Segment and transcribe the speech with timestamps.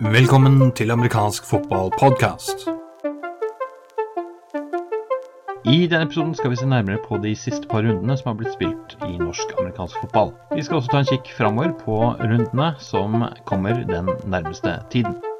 [0.00, 2.68] Velkommen til amerikansk fotballpodkast.
[5.64, 8.54] I denne episoden skal vi se nærmere på de siste par rundene som har blitt
[8.54, 10.30] spilt i norsk-amerikansk fotball.
[10.54, 15.31] Vi skal også ta en kikk framover på rundene som kommer den nærmeste tiden.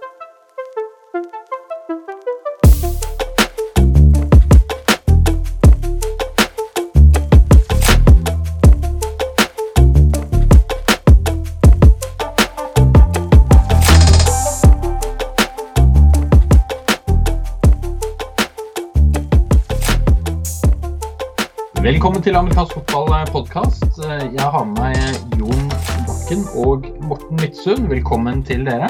[21.82, 23.96] Velkommen til amerikansk fotballpodkast.
[24.06, 25.64] Jeg har med meg Jon
[26.06, 27.88] Bakken og Morten Midtsund.
[27.90, 28.86] Velkommen til dere.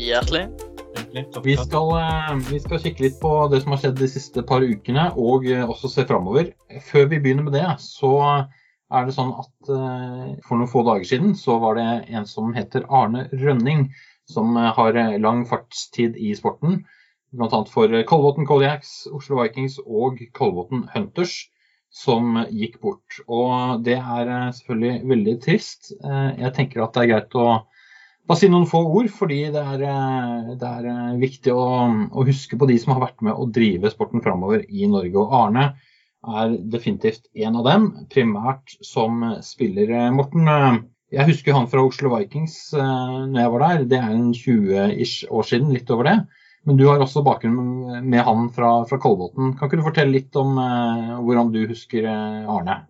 [0.00, 0.46] Hjertelig.
[1.44, 4.64] Vi skal, eh, vi skal kikke litt på det som har skjedd de siste par
[4.64, 6.48] ukene, og eh, også se framover.
[6.88, 11.12] Før vi begynner med det, så er det sånn at eh, for noen få dager
[11.12, 13.90] siden så var det en som heter Arne Rønning,
[14.24, 16.86] som har lang fartstid i sporten.
[17.36, 17.64] Bl.a.
[17.68, 21.42] for Kolbotn Colliacs, Oslo Vikings og Kolbotn Hunters
[21.90, 23.18] som gikk bort.
[23.26, 25.92] Og det er eh, selvfølgelig veldig trist.
[25.98, 27.48] Eh, jeg tenker at det er greit å
[28.30, 31.66] bare si noen få ord, fordi det er, eh, det er viktig å,
[32.14, 35.16] å, huske på de som har vært med å drive sporten framover i Norge.
[35.18, 35.72] Og Arne
[36.40, 40.10] er definitivt en av dem, primært som spiller.
[40.14, 40.46] Morten,
[41.10, 43.86] jeg husker han fra Oslo Vikings når jeg var der.
[43.88, 46.18] Det er en 20-ish år siden, litt over det.
[46.68, 49.54] Men du har også bakgrunn med han fra, fra Kolbotn.
[49.56, 52.82] Kan ikke du fortelle litt om eh, hvordan du husker eh, Arne?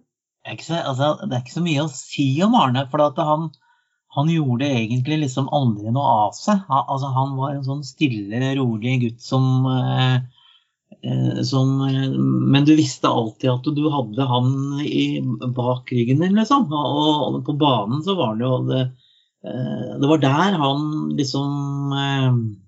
[0.59, 2.83] Så, altså, det er ikke så mye å si om Arne.
[2.91, 3.47] For han,
[4.17, 6.65] han, gjorde egentlig liksom aldri noe av seg.
[6.67, 10.17] Han, altså, han var en sånn stille, rolig gutt som, eh,
[11.07, 16.35] eh som eh, Men du visste alltid at du hadde han i, bak ryggen din,
[16.41, 16.67] liksom.
[16.75, 18.83] Og, og, på banen så var det jo det,
[19.41, 20.83] det var der han
[21.17, 22.59] liksom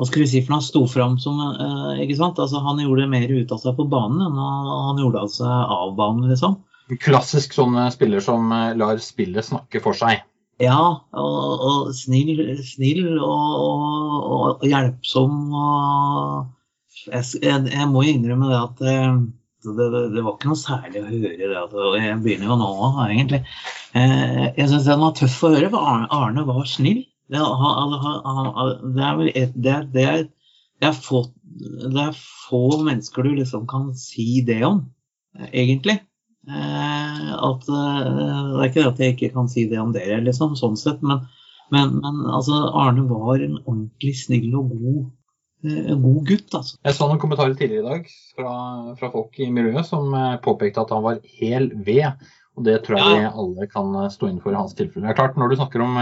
[0.00, 2.40] hva skal vi si, for han sto fram som eh, ikke sant?
[2.40, 5.92] Altså, Han gjorde mer ut av seg på banen enn han gjorde av seg av
[5.98, 6.60] banen, liksom.
[7.02, 10.24] Klassisk sånn spiller som eh, lar spillet snakke for seg.
[10.62, 10.80] Ja,
[11.18, 15.38] og, og snill, snill og, og, og, hjelpsom.
[15.52, 19.22] og jeg, jeg, må innrømme det at eh,
[19.62, 21.54] det, det, det, var ikke noe særlig å høre det.
[21.66, 22.72] Altså, jeg begynner jo nå,
[23.04, 23.44] egentlig.
[23.92, 27.04] Jeg syns den var tøff å høre, for Arne, Arne var snill.
[27.32, 31.24] Det, er, det, er, det, er, det, er få,
[31.88, 34.84] det er få mennesker du liksom kan si det om,
[35.48, 36.02] egentlig.
[36.48, 40.18] Eh, at, eh, det er ikke det at jeg ikke kan si det om dere,
[40.26, 41.22] liksom, sånn sett, men,
[41.70, 45.00] men, men altså, Arne var en ordentlig snill og god,
[45.68, 46.48] eh, god gutt.
[46.58, 46.80] Altså.
[46.82, 48.54] Jeg så noen kommentarer tidligere i dag fra,
[48.98, 50.10] fra folk i miljøet som
[50.44, 52.26] påpekte at han var hel ved.
[52.58, 53.30] Og det tror jeg ja.
[53.32, 55.06] alle kan stå inn for i hans tilfelle.
[55.06, 55.94] Det er klart, Når du snakker om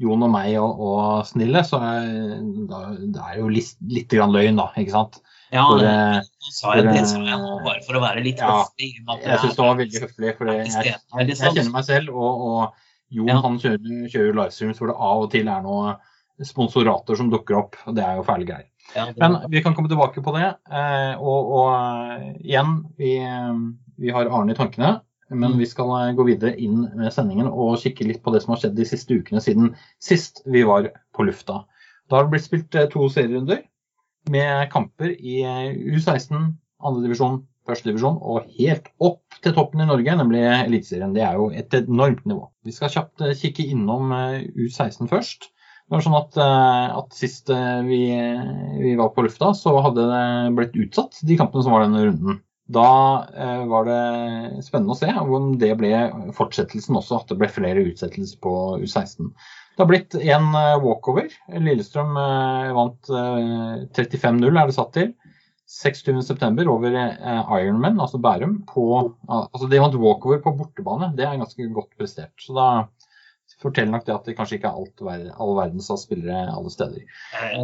[0.00, 2.06] Jon og meg og, og Snille, så er
[2.40, 4.70] det er jo litt, litt grann løgn, da.
[4.80, 5.20] Ikke sant?
[5.52, 5.92] Ja, for, det,
[6.40, 8.94] det, sa jeg, det sa jeg nå bare for å være litt ja, høflig.
[9.20, 10.96] Jeg syns det var veldig høflig, for jeg, jeg,
[11.28, 12.14] jeg, kjenner meg selv.
[12.16, 13.38] Og, og Jon ja.
[13.44, 17.76] han kjører, kjører livestreams hvor det av og til er noen sponsorater som dukker opp.
[17.84, 18.68] og Det er jo fæle greier.
[18.96, 20.48] Ja, Men vi kan komme tilbake på det.
[20.72, 23.14] Eh, og, og igjen, vi,
[24.00, 24.96] vi har Arne i tankene.
[25.32, 28.54] Men vi skal eh, gå videre inn med sendingen og kikke litt på det som
[28.54, 29.72] har skjedd de siste ukene siden
[30.02, 31.62] sist vi var på lufta.
[32.10, 33.62] Da har det blitt spilt eh, to serierunder
[34.32, 40.42] med kamper i eh, U16, andredivisjon, førstedivisjon og helt opp til toppen i Norge, nemlig
[40.50, 41.14] Eliteserien.
[41.14, 42.48] Det er jo et enormt nivå.
[42.66, 45.52] Vi skal kjapt kikke innom U16 først.
[45.86, 47.50] Det var sånn at, at Sist
[47.86, 48.00] vi,
[48.80, 50.24] vi, var på lufta, så hadde det
[50.58, 52.40] blitt utsatt, de kampene som var denne runden.
[52.72, 55.92] Da eh, var det spennende å se om det ble
[56.36, 59.32] fortsettelsen også, at det ble flere utsettelser på U16.
[59.72, 61.28] Det har blitt én eh, walkover.
[61.52, 65.12] Lillestrøm eh, vant 35-0, er det satt til.
[65.72, 66.66] 26.9.
[66.68, 68.58] over Ironman, altså Bærum.
[68.68, 68.84] På,
[69.28, 71.14] altså de vant walkover på bortebane.
[71.16, 72.34] Det er ganske godt prestert.
[72.44, 72.68] Så da
[73.62, 77.04] forteller nok det at det kanskje ikke er alt, all verdens av spillere alle steder.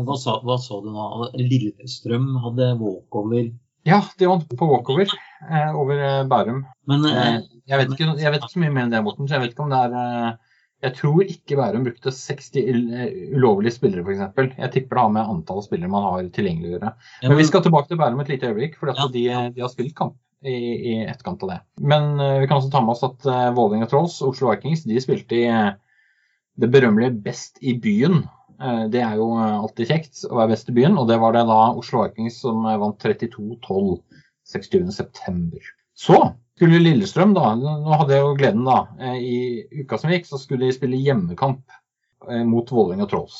[0.06, 1.06] Hva sa, hva sa du nå?
[1.37, 3.50] Lillestrøm hadde walkover
[3.88, 5.08] ja, de vant på walkover
[5.50, 6.61] eh, over eh, Bærum.
[6.90, 9.29] Men, eh, eh, jeg, vet ikke, jeg, vet ikke, så mye mer enn det, Morten.
[9.29, 10.31] så Jeg vet ikke om det er eh,
[10.87, 12.52] Jeg tror ikke Bærum brukte 60
[13.35, 14.55] ulovlige spillere, f.eks.
[14.61, 16.94] Jeg tipper det har med antall spillere man har tilgjengelig å gjøre.
[17.25, 19.26] Men, vi skal tilbake til Bærum et lite øyeblikk, for ja, de,
[19.56, 21.61] de, har spilt kamp i, i etterkant av det.
[21.82, 25.43] Men vi kan også ta med oss at Våling Vålerenga Trolls, Oslo Vikings, de spilte
[25.43, 25.46] i
[26.58, 28.38] det berømmelige Best i byen Eh,
[28.90, 31.44] det er jo eh, alltid kjekt å være best i byen, og det var det
[31.46, 33.99] da Oslo Vikings som eh, vant 32-12
[34.49, 35.60] 26.9.
[35.99, 36.19] Så
[36.58, 38.78] skulle Lillestrøm, da, nå hadde jeg jo gleden da,
[39.14, 41.60] i uka som gikk, så skulle de spille hjemmekamp
[42.49, 43.37] mot Vålerenga Trolls.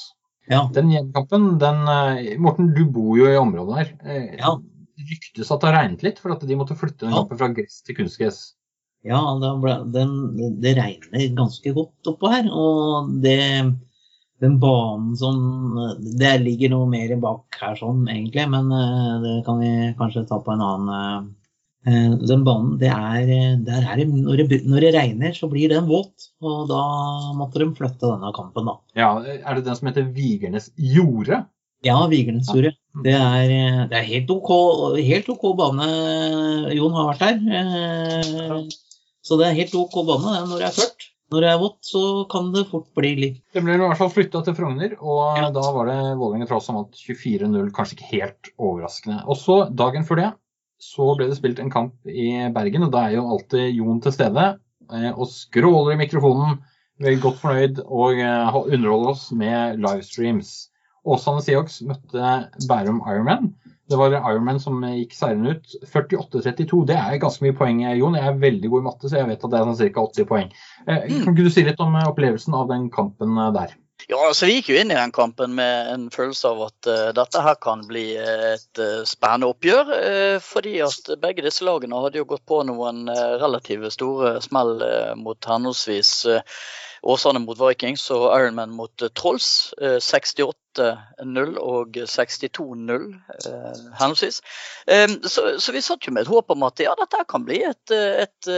[0.47, 0.61] Ja.
[0.75, 1.81] Den hjemmekampen, den
[2.45, 4.21] Morten, du bor jo i området der.
[4.39, 4.53] Ja.
[4.99, 7.51] Det ryktes at det har regnet litt, for at de måtte flytte den kampen fra
[7.57, 8.39] gress til kunstgress.
[9.07, 10.15] Ja, det, ble, den,
[10.63, 12.49] det regner ganske godt oppå her.
[12.51, 13.39] Og det,
[14.39, 15.39] den banen som
[16.19, 18.71] Det ligger noe mer bak her sånn, egentlig, men
[19.25, 21.33] det kan vi kanskje ta på en annen
[21.89, 23.29] Eh, den banen, det er,
[23.65, 26.31] der er det, når, det, når det regner, så blir den våt.
[26.43, 26.83] Og da
[27.39, 28.75] måtte de flytte denne kampen, da.
[28.99, 31.45] Ja, Er det den som heter Vigernes jorde?
[31.87, 32.75] Ja, Vigernes jorde.
[33.05, 34.51] Det er, det er helt, OK,
[34.99, 35.87] helt OK bane.
[36.75, 37.63] Jon har vært der.
[37.63, 38.59] Eh,
[39.23, 41.09] så det er helt OK bane når det er tørt.
[41.29, 42.03] Når det er vått, så
[42.33, 45.51] kan det fort bli litt Det ble i hvert fall flytta til Frogner, og ja.
[45.53, 47.69] da var det Vålerenga Tross som vant 24-0.
[47.77, 49.21] Kanskje ikke helt overraskende.
[49.29, 50.31] Og så, dagen før det,
[50.81, 54.15] så ble det spilt en kamp i Bergen, og da er jo alltid Jon til
[54.15, 54.47] stede
[54.95, 56.61] eh, og skråler i mikrofonen.
[57.03, 60.55] Veldig godt fornøyd og eh, underholder oss med livestreams.
[61.09, 62.33] Åsane Seahawks møtte
[62.71, 63.53] Bærum Ironman.
[63.89, 65.75] Det var Ironman som gikk seirende ut.
[65.89, 68.17] 48-32, det er ganske mye poeng, Jon.
[68.19, 70.07] Jeg er veldig god i matte, så jeg vet at det er sånn ca.
[70.07, 70.49] 80 poeng.
[70.87, 71.21] Eh, mm.
[71.27, 73.77] Kan du si litt om opplevelsen av den kampen der?
[74.07, 77.09] Ja, altså Vi gikk jo inn i den kampen med en følelse av at uh,
[77.17, 79.91] dette her kan bli et uh, spennende oppgjør.
[79.91, 83.11] Uh, fordi at begge disse lagene hadde jo gått på noen
[83.43, 84.79] relativt store smell
[85.19, 86.13] mot henholdsvis
[87.03, 89.75] Åsane mot Vikings og Ironman mot Trolls.
[89.79, 93.07] 68-0 og 62-0
[93.99, 94.41] henholdsvis.
[95.25, 97.95] Så, så, vi satt jo med et håp om at ja, dette kan bli et,
[97.95, 98.51] et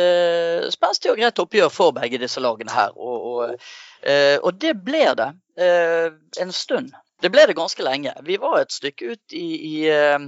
[0.73, 2.97] spenstig og greit oppgjør for begge disse lagene her.
[2.97, 3.57] og, og
[4.03, 6.09] Eh, og det ble det eh,
[6.41, 6.93] en stund.
[7.21, 8.15] Det ble det ganske lenge.
[8.25, 10.19] Vi var et stykke ut i, i eh,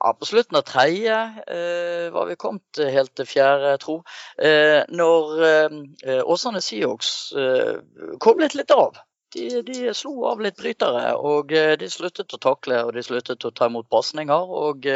[0.00, 4.00] ja, på slutten av tredje eh, var vi kommet helt til fjerde, tro.
[4.38, 7.76] Eh, når eh, Åsane Seahawks eh,
[8.22, 8.98] koblet litt av.
[9.34, 13.50] De, de, slo av litt brytere, og de sluttet å takle og de sluttet å
[13.52, 14.54] ta imot pasninger.
[14.62, 14.88] Og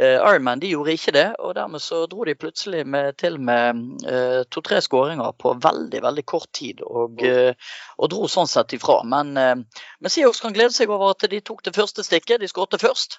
[0.00, 3.80] Eh, Ironman de gjorde ikke det, og dermed så dro de plutselig med, til med
[4.06, 6.84] eh, to-tre skåringer på veldig veldig kort tid.
[6.86, 9.00] Og, eh, og dro sånn sett ifra.
[9.02, 9.56] Men, eh,
[9.98, 12.38] men Seahawks kan glede seg over at de tok det første stikket.
[12.44, 13.18] De skåret først.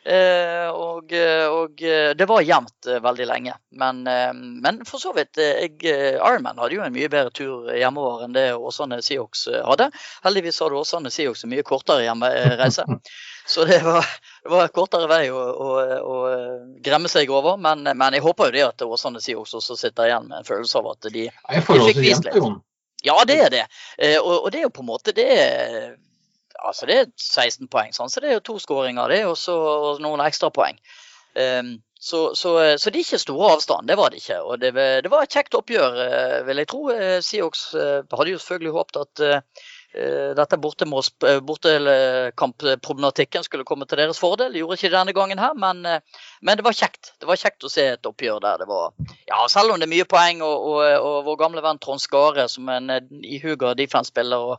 [0.00, 1.82] Eh, og, og,
[2.16, 3.56] det var jevnt veldig lenge.
[3.76, 4.00] Men,
[4.64, 8.46] men for så vidt jeg, Ironman hadde jo en mye bedre tur hjemover enn det
[8.56, 9.90] Åsane Seahawks hadde.
[10.24, 12.86] Heldigvis hadde Åsane Seahawks en mye kortere hjemreise.
[13.50, 14.06] Så det var,
[14.42, 15.70] det var kortere vei å, å,
[16.06, 16.18] å,
[16.84, 17.56] gremme seg over.
[17.58, 20.78] Men, men, jeg håper jo det at Åsane sier også sitter igjen med en følelse
[20.78, 22.60] av at de, de fikk vist litt.
[23.02, 23.64] Ja, det er det.
[23.98, 25.28] Eh, og, og, det er jo på en måte det
[26.66, 29.54] Altså det er 16 poeng, sånn, så det er jo to skåringer det, og så
[30.02, 30.80] noen ekstrapoeng.
[31.34, 34.38] Um, så, så, så, det er ikke store avstand, det var det ikke.
[34.40, 36.80] Og det, det var et kjekt oppgjør, eh, vil jeg tro.
[36.94, 44.20] Eh, Siox hadde jo selvfølgelig håpet at Eh, dette eh, bortekampproblematikken skulle komme til deres
[44.22, 44.54] fordel.
[44.54, 46.00] Gjorde ikke denne gangen her, men, eh,
[46.40, 47.12] men, det var kjekt.
[47.18, 48.92] Det var kjekt å se et oppgjør der det var
[49.26, 52.46] Ja, selv om det er mye poeng, og, og, og vår gamle venn Trond Skare,
[52.48, 52.90] som er en
[53.24, 54.56] ihuga defense-spiller og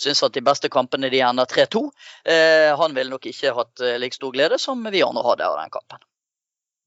[0.00, 1.90] syns at de beste kampene de ender 3-2,
[2.24, 5.76] eh, han ville nok ikke hatt like stor glede som vi andre hadde av den
[5.76, 6.00] kampen.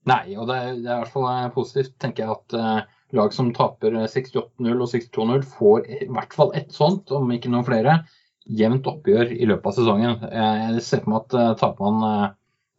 [0.09, 3.95] Nei, og det det er i hvert fall positivt, tenker jeg, at lag som taper
[4.03, 4.43] 68-0
[4.73, 7.99] og 62-0, får i hvert fall ett sånt, om ikke noen flere,
[8.43, 10.25] jevnt oppgjør i løpet av sesongen.
[10.33, 12.31] Jeg ser på meg at uh, taper man uh,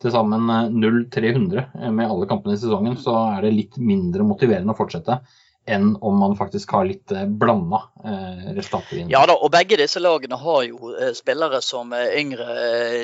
[0.03, 4.79] til sammen 0-300 med alle kampene i sesongen, så er det litt mindre motiverende å
[4.79, 5.23] fortsette
[5.67, 9.07] enn om man faktisk har litt eh, blanda eh, resultater.
[9.09, 12.47] Ja da, og begge disse lagene har jo eh, spillere som er yngre.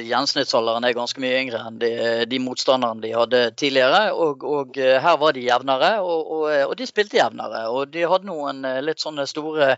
[0.04, 1.92] Gjennomsnittsalderen er ganske mye yngre enn de,
[2.28, 4.02] de motstanderne de hadde tidligere.
[4.12, 7.64] Og, og her var de jevnere, og, og, og, de spilte jevnere.
[7.72, 9.72] Og de hadde noen litt sånne store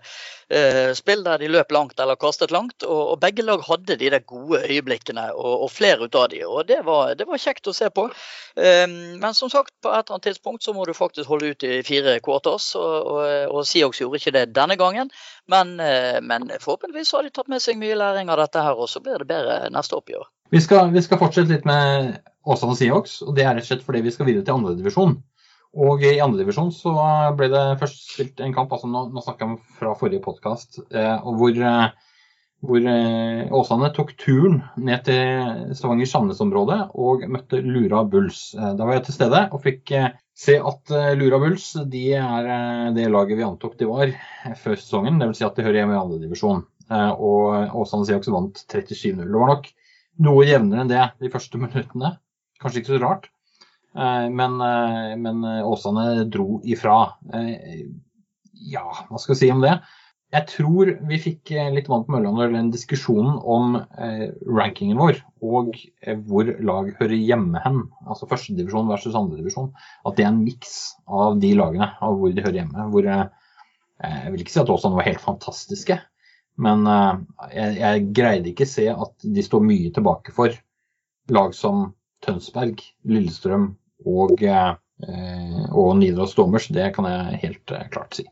[0.97, 2.85] spill der de løp langt eller kastet langt.
[2.85, 6.83] Og, begge lag hadde de der gode øyeblikkene, og, flere ut av de, og det
[6.85, 8.09] var, det var kjekt å se på.
[8.57, 11.65] Um, men som sagt, på et eller annet tidspunkt så må du faktisk holde ut
[11.65, 15.11] i fire quarters og, og, og Siox gjorde ikke det denne gangen.
[15.51, 18.91] Men, eh, men, forhåpentligvis har de tatt med seg mye læring av dette her, og
[18.91, 20.29] så blir det bedre neste oppgjør.
[20.53, 23.87] Vi skal, vi skal fortsette litt med Åsane Siox, og det er rett og slett
[23.87, 25.17] fordi vi skal videre til andredivisjon.
[25.73, 26.93] Og i andredivisjon så
[27.37, 30.83] ble det først spilt en kamp, altså nå, nå snakker jeg om fra forrige podkast,
[30.93, 32.11] eh, hvor, eh,
[32.61, 38.51] hvor eh, Åsane tok turen ned til Stavanger-Sandnes-området og møtte Lura Bulls.
[38.59, 40.13] Eh, da var jeg til stede og fikk eh,
[40.43, 42.47] se at uh, Lura Bulls de er
[42.97, 44.13] det laget vi antok de var
[44.59, 45.21] før sesongen.
[45.21, 45.39] Dvs.
[45.39, 46.65] Si at de hører hjemme i andredivisjon.
[46.93, 49.23] Eh, og Åsane Seahawks vant 37-0.
[49.23, 49.69] Det var nok
[50.23, 52.17] noe jevnere enn det de første minuttene.
[52.63, 53.31] Kanskje ikke så rart.
[53.93, 54.57] Uh, men,
[55.23, 57.01] men Åsane dro ifra.
[58.63, 59.77] ja, hva skal vi si om det?
[60.33, 65.01] jeg tror vi fikk eh, litt vann på mølla når gjelder diskusjonen om eh, rankingen
[65.01, 67.83] vår og eh, hvor lag hører hjemme hen.
[68.07, 69.69] Altså førstedivisjon versus andredivisjon.
[70.09, 72.89] At det er en miks av de lagene, av hvor de hører hjemme.
[72.95, 73.27] Hvor, eh,
[74.09, 75.99] jeg vil ikke si at Åsane var helt fantastiske,
[76.65, 77.21] men eh,
[77.53, 80.57] jeg, jeg, greide ikke se at de står mye tilbake for
[81.33, 81.91] lag som
[82.25, 83.75] Tønsberg, Lillestrøm
[84.07, 86.71] og, eh, og Nidaros Dommers.
[86.73, 88.27] Det kan jeg helt klart si.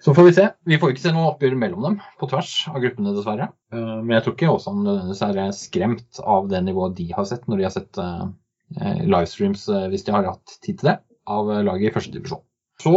[0.00, 0.46] Så får vi se.
[0.64, 3.50] Vi får ikke se noe oppgjør mellom dem på tvers av gruppene, dessverre.
[3.74, 7.44] Eh, men jeg tror ikke Åsan nødvendigvis er skremt av det nivået de har sett
[7.48, 8.22] når de har sett eh,
[8.80, 10.96] eh, livestreams, hvis de har hatt tid til det,
[11.28, 12.40] av laget i første divisjon.
[12.80, 12.94] Så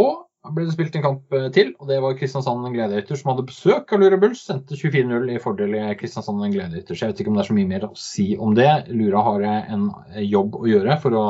[0.52, 4.02] ble det spilt en kamp til, og det var Kristiansand Gladiator som hadde besøk av
[4.02, 4.42] Lura Bulls.
[4.44, 6.92] Sendte 24-0 i fordel i Kristiansand Gladiator.
[6.92, 8.70] Så jeg vet ikke om det er så mye mer å si om det.
[8.92, 9.88] Lura har en
[10.20, 11.26] jobb å gjøre for å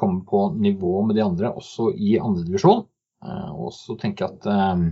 [0.00, 2.84] komme på nivå med de andre, også i andredivisjon.
[3.26, 4.86] Eh, og så tenker jeg at eh,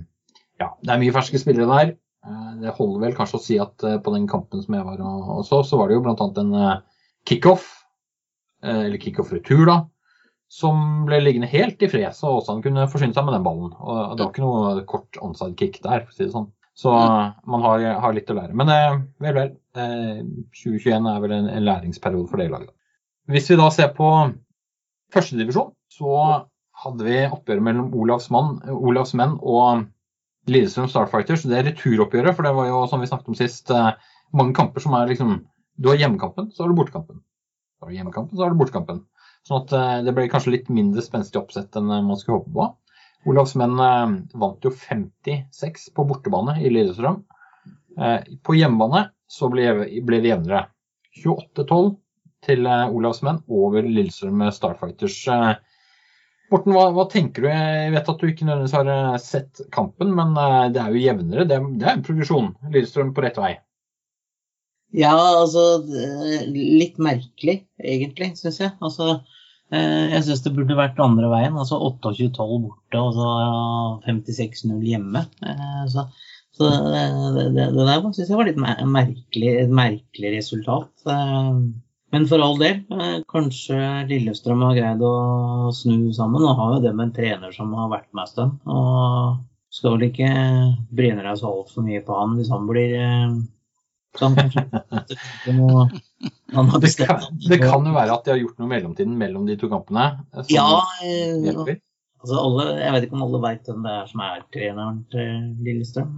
[0.63, 1.95] ja, det er mye ferske spillere der.
[2.27, 5.45] Eh, det holder vel kanskje å si at på den kampen som jeg var og
[5.49, 6.29] så, så var det jo bl.a.
[6.43, 6.57] en
[7.29, 7.71] kickoff,
[8.65, 9.77] eller kickoff-retur, da,
[10.49, 13.75] som ble liggende helt i fred, så Åsan kunne forsyne seg med den ballen.
[13.77, 16.49] Og det var ikke noe kort onside kick der, for å si det sånn.
[16.79, 18.55] Så man har, har litt å lære.
[18.57, 18.71] Men
[19.19, 19.55] vel, vel.
[19.79, 22.71] 2021 er vel en, en læringsperiode for det laget.
[23.29, 24.09] Hvis vi da ser på
[25.15, 26.15] førstedivisjon, så
[26.85, 29.85] hadde vi oppgjøret mellom Olavs, mann, Olavs menn og
[30.49, 31.45] Lillestrøm Starfighters.
[31.49, 33.91] Det er returoppgjøret, for det var jo som vi snakket om sist, eh,
[34.39, 35.41] mange kamper som er liksom
[35.79, 37.21] Du har hjemmekampen, så har du bortekampen.
[37.79, 39.05] Så har du hjemmekampen, så har du bortekampen.
[39.49, 42.55] Sånn at eh, det ble kanskje litt mindre spenstig oppsett enn eh, man skulle håpe
[42.55, 42.69] på.
[43.29, 43.75] Olavs menn
[44.39, 47.17] vant jo 56 på bortebane i Lillestrøm.
[48.47, 50.61] På hjemmebane så ble det jevnere.
[51.19, 51.89] 28-12
[52.47, 55.19] til Olavs menn over Lillestrøm Starfighters.
[56.49, 57.49] Morten, hva, hva, tenker du?
[57.51, 61.03] Jeg vet at du ikke nødvendigvis har eh, sett kampen, men eh, det er jo
[61.03, 61.45] jevnere.
[61.49, 63.51] Det, det er produksjon, Lillestrøm på rett vei.
[64.97, 65.83] Ja, altså
[66.49, 68.73] Litt merkelig, egentlig, syns jeg.
[68.81, 69.38] Altså, eh,
[69.71, 71.59] jeg syns det burde vært andre veien.
[71.61, 73.33] Altså 28-12 borte og så
[74.07, 75.25] 56-0 hjemme.
[75.93, 76.07] Så,
[76.57, 77.03] så det,
[77.37, 81.09] det, det der syns jeg var litt merkelig, et merkelig resultat.
[82.11, 83.77] Men for all del, eh, kanskje
[84.09, 86.45] Lillestrøm har greid å snu sammen.
[86.45, 88.55] Og har jo det med en trener som har vært med en stund.
[88.65, 89.45] Og
[89.79, 90.31] skal vel ikke
[90.97, 93.35] bryne deg så altfor mye på han hvis han blir eh,
[94.17, 94.65] sånn kanskje
[95.59, 95.85] noe,
[96.57, 97.29] han har bestemt.
[97.31, 99.71] Det, det kan jo være at de har gjort noe i mellomtiden mellom de to
[99.73, 100.11] kampene?
[100.53, 100.69] Ja,
[101.05, 101.77] eh,
[102.19, 105.35] altså alle, jeg vet ikke om alle veit hvem det er som er treneren til
[105.67, 106.15] Lillestrøm.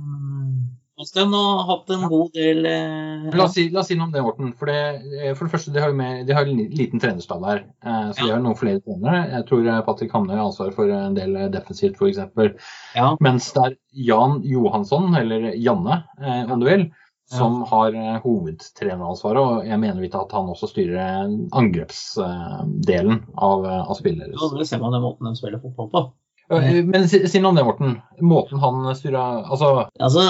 [1.01, 4.13] Lillestrøm har hatt en god del eh, la, oss si, la, oss si, noe om
[4.13, 4.51] det, Morten.
[4.61, 4.81] For det,
[5.17, 7.63] eh, for det første, de har, med, de har en liten trenerstall der.
[7.85, 8.27] Eh, så ja.
[8.27, 9.23] de har noen flere trenere.
[9.33, 12.21] Jeg tror eh, Patrick Hamnøy har ansvar for en del eh, defensivt, f.eks.
[12.99, 13.15] Ja.
[13.25, 13.79] Mens det er
[14.11, 16.91] Jan Johansson, eller Janne eh, om du vil,
[17.31, 17.69] som ja.
[17.71, 19.41] har hovedtreneransvaret.
[19.41, 24.83] Og jeg mener ikke at han også styrer angrepsdelen av, av spillet Ja, det ser
[24.83, 26.05] man den måten de spiller fotball på.
[26.51, 27.93] Men si, noe om det, Morten.
[28.27, 29.87] Måten han styrer altså...
[30.03, 30.25] altså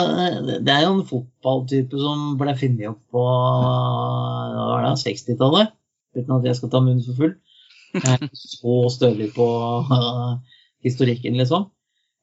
[0.61, 3.23] Det er jo en fotballtype som ble funnet opp på
[5.00, 5.73] 60-tallet.
[6.19, 7.37] Uten at jeg skal ta munnen for full.
[8.37, 9.47] Så stødig på
[9.88, 10.37] uh,
[10.85, 11.71] historikken, liksom.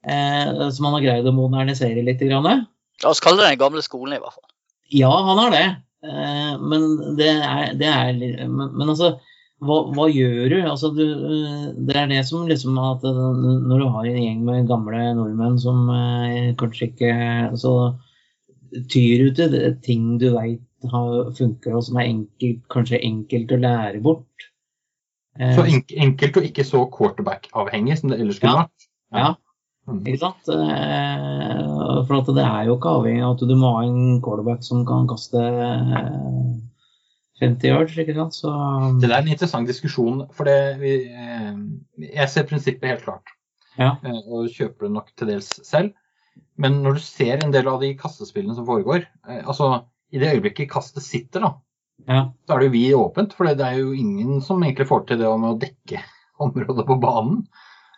[0.07, 2.21] Eh, som han har greid å modernisere litt.
[2.21, 2.67] Grann.
[3.03, 4.45] La oss kalle det den gamle skolen, i hvert fall.
[4.93, 5.65] Ja, han har det.
[6.07, 6.85] Eh, men
[7.17, 8.13] det er, det er
[8.47, 9.17] men, men altså
[9.57, 10.57] hva, hva, gjør du?
[10.69, 11.05] Altså, du?
[11.87, 15.87] Det er det som liksom at når du har en gjeng med gamle nordmenn som
[15.89, 17.13] eh, kanskje ikke
[17.57, 17.73] Så
[18.91, 24.01] tyr du til ting du veit funker, og som er enkelt, kanskje enkelt å lære
[24.05, 24.45] bort.
[25.39, 25.65] Eh, så
[26.05, 28.87] enkelt og ikke så quarterback-avhengig som det ellers kunne vært?
[29.09, 29.23] Ja.
[29.23, 29.33] ja.
[29.87, 30.01] Mm.
[30.03, 30.49] Ikke sant?
[32.07, 34.83] For for det er jo ikke avhengig av at du må ha en quarterback som
[34.87, 35.43] kan kaste
[37.41, 38.35] 50 yards, ikke sant.
[38.35, 38.51] Så...
[39.01, 41.51] Det er en interessant diskusjon, for det, vi, eh,
[42.07, 43.33] jeg ser prinsippet helt klart.
[43.77, 43.95] Ja.
[44.01, 45.93] Eh, og kjøper det nok til dels selv.
[46.57, 50.35] Men når du ser en del av de kastespillene som foregår eh, altså I det
[50.35, 51.49] øyeblikket kastet sitter, da,
[52.05, 52.19] ja.
[52.45, 53.37] så er det jo vi åpent.
[53.37, 56.01] For det er jo ingen som egentlig får til det med å dekke
[56.47, 57.43] området på banen.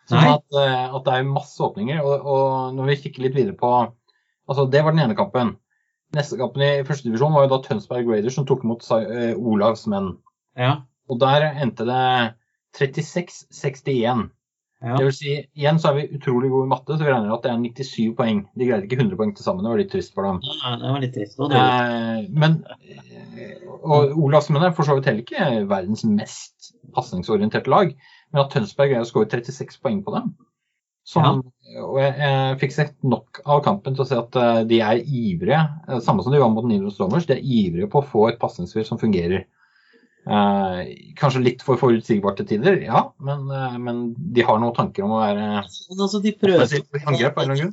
[0.09, 2.01] Sånn at, at, det er masse åpninger.
[2.01, 3.73] Og, og når vi kikker litt videre på
[4.49, 5.51] Altså, det var den ene kampen.
[6.17, 9.83] Neste kampen i første divisjon var jo da Tønsberg Raiders som tok imot uh, Olavs
[9.91, 10.15] menn.
[10.57, 10.71] Ja.
[11.05, 12.07] Og der endte det
[12.79, 14.31] 36-61.
[14.79, 14.95] Ja.
[14.95, 17.43] Det vil si, igjen så er vi utrolig gode i matte, så vi regner at
[17.43, 18.45] det er 97 poeng.
[18.55, 20.39] De greide ikke 100 poeng til sammen, det var litt trist for dem.
[20.45, 21.41] Ja, det var litt trist.
[21.43, 22.55] Eh, men,
[23.83, 27.91] og Olavs menn er for så vidt heller ikke verdens mest pasningsorienterte lag,
[28.33, 30.31] men at Tønsberg greier å skåre 36 poeng på dem,
[31.09, 31.83] Som, ja.
[31.87, 34.99] Og jeg, jeg, fikk sett nok av kampen til å se at uh, de er
[35.01, 38.27] ivrige, uh, samme som de var mot Nino Stormers, de er ivrige på å få
[38.29, 39.47] et pasningsspill som fungerer.
[40.29, 40.83] Uh,
[41.17, 43.47] kanskje litt for forutsigbart til tider, ja, men,
[43.81, 44.01] men,
[44.35, 47.71] de har noen tanker om å være altså, de prøver, angrep på en annen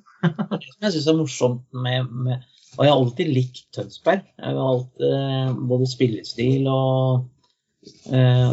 [0.54, 2.46] Det som jeg syns er morsomt med, med,
[2.78, 4.24] Og jeg har alltid likt Tønsberg.
[4.38, 7.35] Jeg har alltid både spillestil og Eh,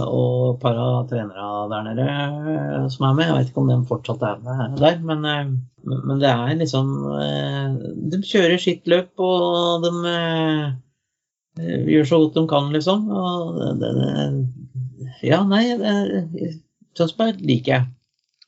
[0.03, 3.27] og et par av trenerne der nede eh, som er med.
[3.29, 5.53] Jeg vet ikke om de fortsatt er med der, men, eh,
[5.93, 6.91] men det er liksom
[8.13, 9.91] De kjører sitt løp, og de
[11.91, 13.09] gjør så godt de kan, liksom.
[13.11, 14.13] Og det, det,
[15.27, 15.65] ja, nei,
[16.97, 17.91] Tønsberg liker jeg.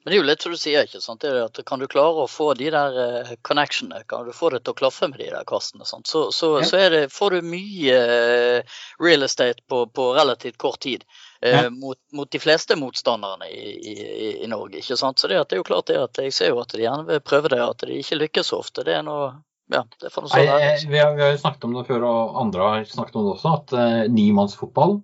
[0.05, 1.23] Men det er jo litt som du sier, ikke sant?
[1.25, 4.75] at kan du klare å få de der uh, connectionene, kan du få det til
[4.75, 6.67] å klaffe med de der kastene, så, så, ja.
[6.69, 11.07] så det, får du mye uh, real estate på, på, relativt kort tid.
[11.41, 11.63] Uh, ja.
[11.73, 13.97] mot, mot, de fleste motstanderne i, i,
[14.45, 14.77] i, Norge.
[14.83, 15.17] ikke sant?
[15.17, 17.25] Så det, det, er jo klart det at jeg ser jo at de gjerne vil
[17.25, 18.85] prøve det, at de ikke lykkes så ofte.
[18.85, 19.33] Det er noe
[19.73, 20.47] ja, det får Nei,
[20.85, 23.57] vi, har, vi har snakket om det før, og andre har snakket om det også,
[23.57, 24.99] at eh, nimannsfotball,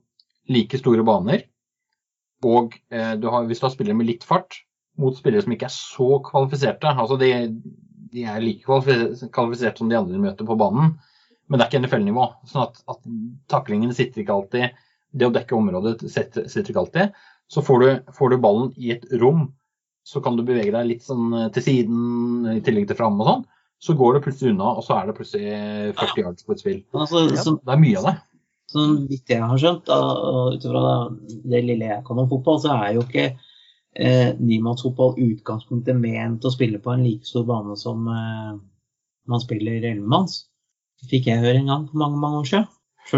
[0.53, 1.48] like store baner,
[2.46, 4.62] og du har, hvis du har spillere med litt fart,
[5.01, 6.93] mot spillere som ikke er så kvalifiserte.
[6.93, 7.31] Altså de,
[8.13, 10.96] de er like kvalifiserte som de andre de møter på banen,
[11.48, 12.27] men det er ikke NFL-nivå.
[12.50, 13.01] Sånn at, at
[13.51, 17.24] taklingene sitter ikke alltid, det å dekke området sitter, sitter ikke alltid.
[17.51, 19.50] Så får du, får du, ballen i et rom,
[20.08, 23.46] så kan du bevege deg litt sånn til siden i tillegg til fram og sånn.
[23.81, 25.51] Så går det plutselig unna, og så er det plutselig
[25.98, 26.81] 40 yards på et spill.
[26.93, 28.15] Altså, ja, det er mye av det.
[28.72, 30.84] Sånn vidt jeg har skjønt, ut ifra
[31.51, 33.25] det lille jeg kan om fotball, så er jo ikke
[33.95, 38.53] eh, nimannsfotball utgangspunktet ment å spille på en like stor bane som eh,
[39.29, 40.45] man spiller ellevemanns.
[41.10, 42.69] Fikk jeg høre en gang for mange mange år siden.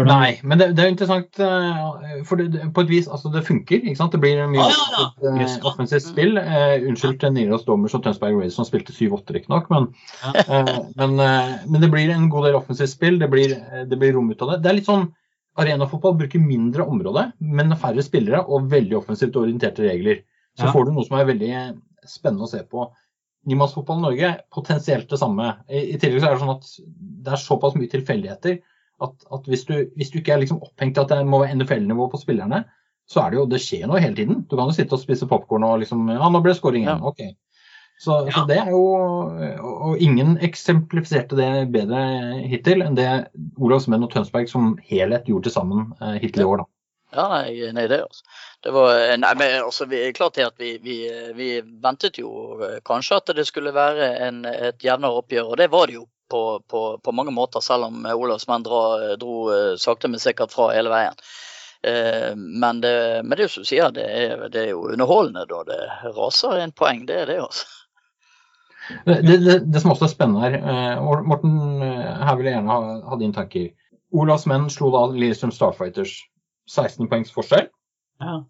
[0.08, 3.82] Nei, men det, det, er interessant, eh, for det, på et vis, altså det funker.
[3.84, 4.14] ikke sant?
[4.16, 5.34] Det blir mye ah, ja, ja.
[5.36, 6.40] Uh, offensivt spill.
[6.40, 9.90] Uh, unnskyld til Niros Dommers og Tønsberg Race som spilte 7-8 riktignok, men,
[10.24, 13.20] uh, men, men det blir en god del offensivt spill.
[13.22, 13.54] Det blir,
[13.86, 14.62] det blir rom ut av det.
[14.64, 15.12] Det er litt sånn
[15.60, 20.24] Arenafotball bruker mindre område, men færre spillere og veldig offensivt orienterte regler.
[20.58, 20.74] Så ja.
[20.74, 21.54] får du noe som er veldig
[22.08, 22.86] spennende å se på.
[23.48, 25.50] Nimannsfotball i Norge, potensielt det samme.
[25.68, 26.70] I, I, tillegg så er det sånn at
[27.26, 28.60] det er såpass mye tilfeldigheter
[29.04, 31.58] at, at hvis, du, hvis, du, ikke er liksom opphengt i at det må være
[31.58, 32.64] NFL-nivå på spillerne,
[33.10, 34.44] så er det jo Det skjer noe hele tiden.
[34.48, 37.02] Du kan jo sitte og spise popkorn og liksom Ja, nå ble det scoring igjen.
[37.02, 37.10] Ja.
[37.10, 37.34] OK.
[38.00, 38.32] Så, ja.
[38.34, 38.80] så, det er jo
[39.84, 42.00] Og ingen eksemplifiserte det bedre
[42.48, 43.10] hittil enn det
[43.60, 46.73] Olavsmenn og Tønsberg som helhet gjorde til sammen eh, hittil i år, da.
[47.14, 48.24] Ja, nei, nei det, altså.
[48.62, 50.96] det var nei, men altså, vi, klart at vi, vi,
[51.36, 51.48] vi,
[51.82, 55.90] ventet jo eh, kanskje at det skulle være en, et jevnere oppgjør, og det var
[55.90, 58.80] det jo på, på, på mange måter, selv om Olavsmenn dro,
[59.20, 61.22] dro eh, sakte, men sikkert fra hele veien.
[61.86, 65.80] Eh, men det, men det som sier, det er, det er jo underholdende da det
[66.18, 67.06] raser en poeng.
[67.06, 67.70] Det er det, altså.
[69.06, 73.16] Det, det, det, som også er spennende her, Morten, her vil jeg gjerne ha, ha
[73.22, 73.70] dine tanker.
[74.14, 76.18] Olavs menn slo da Lillestrøm Starfighters
[76.70, 77.68] 16 poengs forskjell.
[78.22, 78.42] Ja.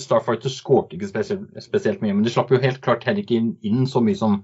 [0.00, 3.52] Starfighter skårte ikke spesielt, spesielt, mye, men de slapp jo helt klart heller ikke inn,
[3.66, 4.38] inn så mye som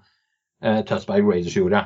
[0.61, 1.85] eh, Tønsberg Raiders gjorde.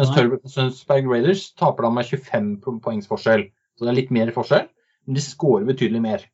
[0.00, 0.12] Mens
[0.54, 3.48] Tønsberg Raiders taper da med 25 poengs forskjell.
[3.76, 4.66] Så det er litt mer forskjell,
[5.06, 6.24] men de skårer betydelig mer.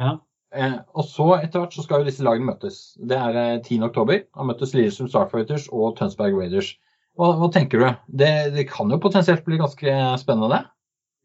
[0.00, 0.16] Ja.
[0.52, 2.80] Eh, og så etter hvert så skal jo disse lagene møtes.
[3.00, 4.24] Det er eh, 10.10.
[4.28, 6.74] Da møtes Lillestrøm Starfighters og Tønsberg Raiders.
[7.18, 7.88] Hva, hva tenker du?
[8.22, 10.62] Det, det, kan jo potensielt bli ganske spennende, det?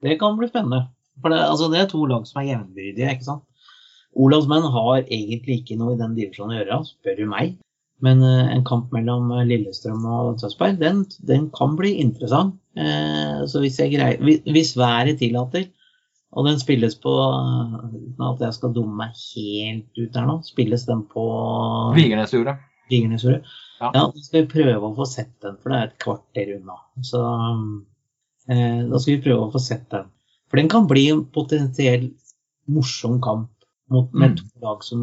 [0.08, 0.88] Det kan bli spennende.
[1.22, 3.46] For det, altså, det er to lag som er jevnbyrdige, ikke sant.
[4.18, 7.58] Olavsmenn har egentlig ikke noe i den divisjonen å gjøre, spør du meg.
[8.06, 12.58] Men uh, en kamp mellom eh, Lillestrøm og Tønsberg, den, den, kan bli interessant.
[12.78, 15.66] Uh, så hvis, greier, hvis, hvis, været tillater,
[16.38, 20.84] og den spilles på Uten at jeg skal dumme meg helt ut der nå, spilles
[20.86, 21.24] den på
[21.96, 22.60] Vigernesjordet.
[22.92, 23.56] Vigernesjordet.
[23.80, 23.90] Ja.
[23.94, 26.78] ja, da skal vi prøve å få sett den, for det er et kvarter unna.
[27.06, 30.12] Så uh, da skal vi prøve å få sett den.
[30.48, 32.16] For den kan bli en potensielt
[32.72, 33.52] morsom kamp
[33.92, 34.38] mot, mm.
[34.40, 35.02] to lag som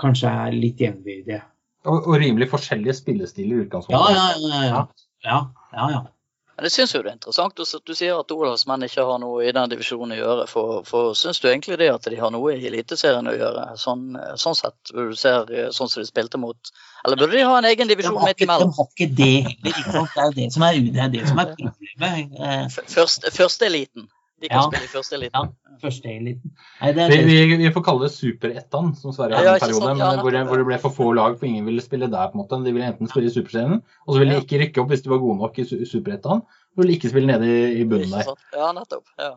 [0.00, 1.42] kanskje er litt jevnbyrdige.
[1.88, 4.16] Og, og, rimelig forskjellige spillestiler i utgangspunktet.
[4.16, 4.80] Ja, ja, ja.
[5.24, 5.38] ja,
[5.72, 6.00] ja, ja.
[6.60, 9.46] Men jeg syns jo det er interessant at du sier at Olavsmenn ikke har noe
[9.48, 10.42] i den divisjonen å gjøre.
[10.50, 14.02] For, for syns du egentlig det at de har noe i Eliteserien å gjøre, sånn,
[14.36, 14.76] sånn sett?
[14.92, 16.72] Du ser sånn som de spilte mot
[17.06, 18.74] Eller burde de ha en egen divisjon midt imellom?
[18.74, 20.12] De har ikke det heller.
[20.12, 22.76] Det er jo det som er, det er, det som er problemet.
[22.92, 24.10] Første, førsteeliten.
[24.40, 24.66] De kan ja.
[24.68, 25.50] spille i første eliten.
[25.50, 26.52] Ja, første eliten.
[26.80, 29.90] vi, vi, vi, får kalle det Superettan, som Sverige hadde en periode.
[29.90, 32.30] Sant, ja, hvor, det, hvor, det, ble for få lag, for ingen ville spille der.
[32.32, 32.62] på en måte.
[32.64, 35.12] De ville enten spille i Superserien, og så ville de ikke rykke opp hvis de
[35.12, 36.40] var gode nok i Superettan.
[36.70, 38.32] Og ville ikke spille nede i, i bunnen der.
[38.56, 39.12] Ja, nettopp.
[39.20, 39.34] Ja.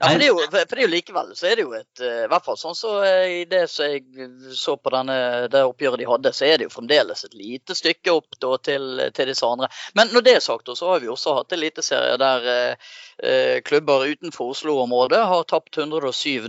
[0.00, 2.28] Ja, for det, jo, for det, er jo, likevel så er det jo et I
[2.32, 5.16] hvert fall sånn så i det som jeg så på denne,
[5.52, 9.02] det oppgjøret de hadde, så er det jo fremdeles et lite stykke opp da, til,
[9.12, 9.68] til, disse andre.
[9.98, 14.54] Men når det er sagt, så har vi også hatt eliteserie der eh, klubber utenfor
[14.54, 16.48] Oslo-området har tapt 107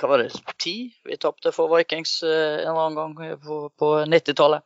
[0.00, 0.74] hva var det, 10
[1.08, 4.64] vi tapte for Vikings en eller annen gang på, på 90-tallet.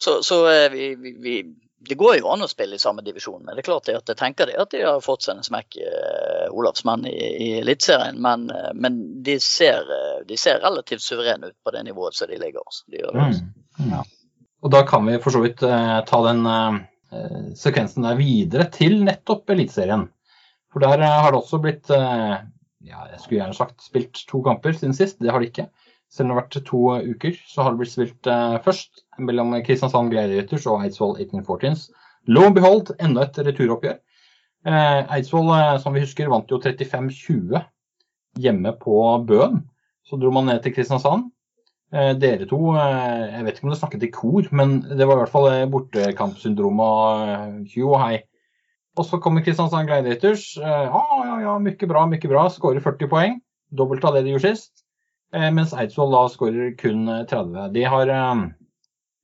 [0.00, 0.90] Så, så vi,
[1.24, 1.38] vi,
[1.88, 4.18] det går jo an å spille i samme divisjon, men det er klart at jeg
[4.18, 8.20] tenker det at de har fått seg en smekk, uh, Olavsmenn, i, i Eliteserien.
[8.24, 12.30] Men, uh, men de, ser, uh, de, ser, relativt suverene ut på det nivået som
[12.30, 12.64] de ligger.
[12.64, 12.84] Altså.
[12.88, 13.44] De det, altså.
[13.78, 13.92] mm.
[13.92, 14.02] ja.
[14.64, 16.46] Og da kan vi for så vidt ta den
[17.60, 20.06] sekvensen der videre til nettopp Eliteserien.
[20.72, 24.96] For der har det også blitt, ja, jeg skulle gjerne sagt spilt to kamper siden
[24.96, 25.20] sist.
[25.20, 25.66] Det har det ikke.
[26.08, 26.80] Selv om det har vært to
[27.12, 28.30] uker, så har det blitt spilt
[28.64, 31.88] først mellom Kristiansand Gladiators og Eidsvoll 1814s.
[32.32, 34.00] Lo and behold, enda et returoppgjør.
[34.64, 37.60] Uh, Eidsvoll, uh, som vi husker, vant jo 35-20
[38.40, 38.98] hjemme på
[39.28, 39.62] Bøen.
[40.04, 41.30] Så dro man ned til Kristiansand.
[41.94, 45.30] Dere to, jeg vet ikke om det snakket i kor, men det var i hvert
[45.30, 48.16] fall bortekampsyndrom og tjo og hei.
[48.98, 50.56] Og så kommer Kristiansand Gladiators.
[50.58, 52.48] Ja, ja, ja, mye bra, mye bra.
[52.50, 53.38] Skårer 40 poeng.
[53.70, 54.84] Dobbelt av det de gjorde sist.
[55.34, 57.56] Eh, mens Eidsvoll da skårer kun 30.
[57.58, 58.42] Eh, de har eh,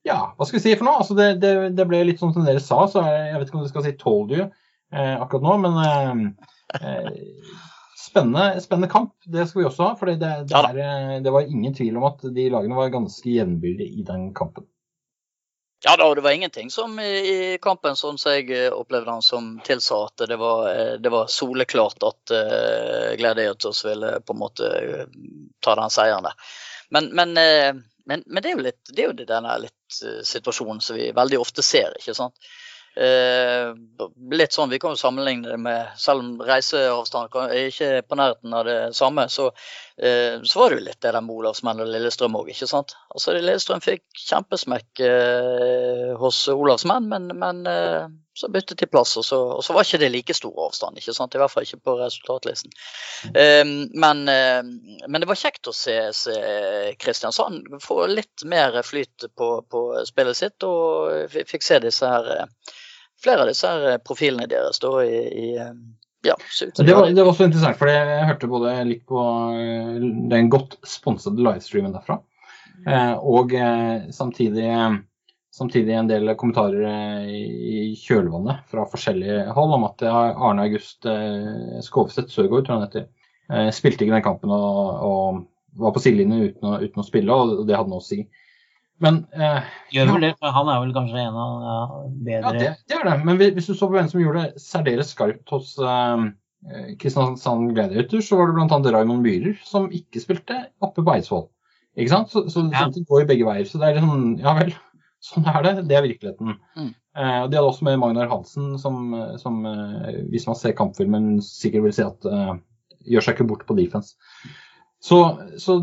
[0.07, 1.01] Ja, hva skal vi si for noe?
[1.03, 3.65] Altså det, det, det, ble litt sånn som dere sa, så jeg vet ikke om
[3.67, 4.49] du skal si 'told you'
[4.91, 6.33] akkurat nå, men
[8.11, 9.13] spennende, spennende, kamp.
[9.25, 9.95] Det skal vi også ha.
[9.95, 10.17] For det,
[11.23, 14.67] det, var ingen tvil om at de lagene var ganske jevnbyrdige i den kampen.
[15.83, 19.23] Ja da, og det var ingenting som i kampen sånn som jeg eh, opplevde den
[19.25, 24.41] som tilsa at det var, eh, det var soleklart at uh, Gladiators ville på en
[24.43, 24.69] måte
[25.65, 26.53] ta den seieren der.
[26.93, 30.81] Men, men, men, men det er jo litt, det er jo denne litt uh, situasjonen
[30.83, 32.37] som vi veldig ofte ser, ikke sant.
[32.91, 33.71] Eh,
[34.35, 38.53] litt sånn, Vi kan jo sammenligne det med Selv om reiseavstand er ikke på nærheten
[38.53, 39.51] av det samme, så,
[39.97, 42.51] eh, så var det jo litt det med Olavsmenn og Lillestrøm òg.
[42.51, 49.25] Altså, Lillestrøm fikk kjempesmekk eh, hos Olavsmenn, men, men eh, så byttet de plass, og
[49.27, 50.99] så, og så, var ikke det like stor avstand.
[50.99, 51.37] ikke sant?
[51.37, 52.75] I hvert fall ikke på resultatlisten.
[53.31, 54.61] Um, men, eh,
[55.07, 56.35] men, det var kjekt å se, se
[57.01, 62.47] Kristiansand få litt mer flyt på, på spillet sitt, og fikk se disse her
[63.23, 65.73] flere av disse her eh, profilene deres da i, i eh,
[66.21, 66.35] ja,
[66.77, 69.21] det var, det var også interessant, for jeg hørte både litt på
[69.57, 69.95] eh,
[70.29, 72.19] den godt sponsede livestreamen derfra,
[73.21, 73.51] og
[74.09, 74.63] samtidig,
[75.55, 81.07] samtidig, en del kommentarer i kjølvannet fra forskjellige hold om at Arne August
[81.85, 85.41] Skovseth Søgaard, tror jeg han heter, spilte ikke den kampen og, og
[85.79, 88.25] var på sidelinjen uten, uten, å spille, og det hadde noe å si.
[89.01, 91.77] Men eh, Gjør vel det, for han er vel kanskje en av ja,
[92.27, 93.15] bedre Ja, det, det, er det.
[93.25, 96.27] Men hvis du så på hvem som gjorde det særdeles skarpt hos eh,
[97.01, 98.93] Kristiansand Gladiator, så var det bl.a.
[98.97, 101.47] Raymond Myhrer som ikke spilte oppe på Eidsvoll.
[101.97, 102.29] Ikke sant?
[102.31, 102.85] Så, så ja.
[102.93, 103.65] det går i begge veier.
[103.67, 104.75] Så det er litt sånn, Ja vel,
[105.25, 105.75] sånn er det.
[105.89, 106.57] Det er virkeligheten.
[106.77, 106.89] Mm.
[106.89, 111.87] Eh, de hadde også med Magnar Hansen, som, som eh, hvis man ser kampfilmen, sikkert
[111.87, 112.55] vil si at uh,
[113.07, 114.15] gjør seg ikke bort på defense.
[115.01, 115.17] Så,
[115.57, 115.79] så,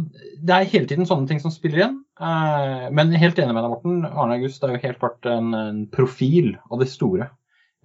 [0.47, 1.97] det er hele tiden sånne ting som spiller igjen.
[2.23, 4.05] Eh, men helt enig med deg, Morten.
[4.07, 7.27] Arne August er jo helt klart en, en profil av det store.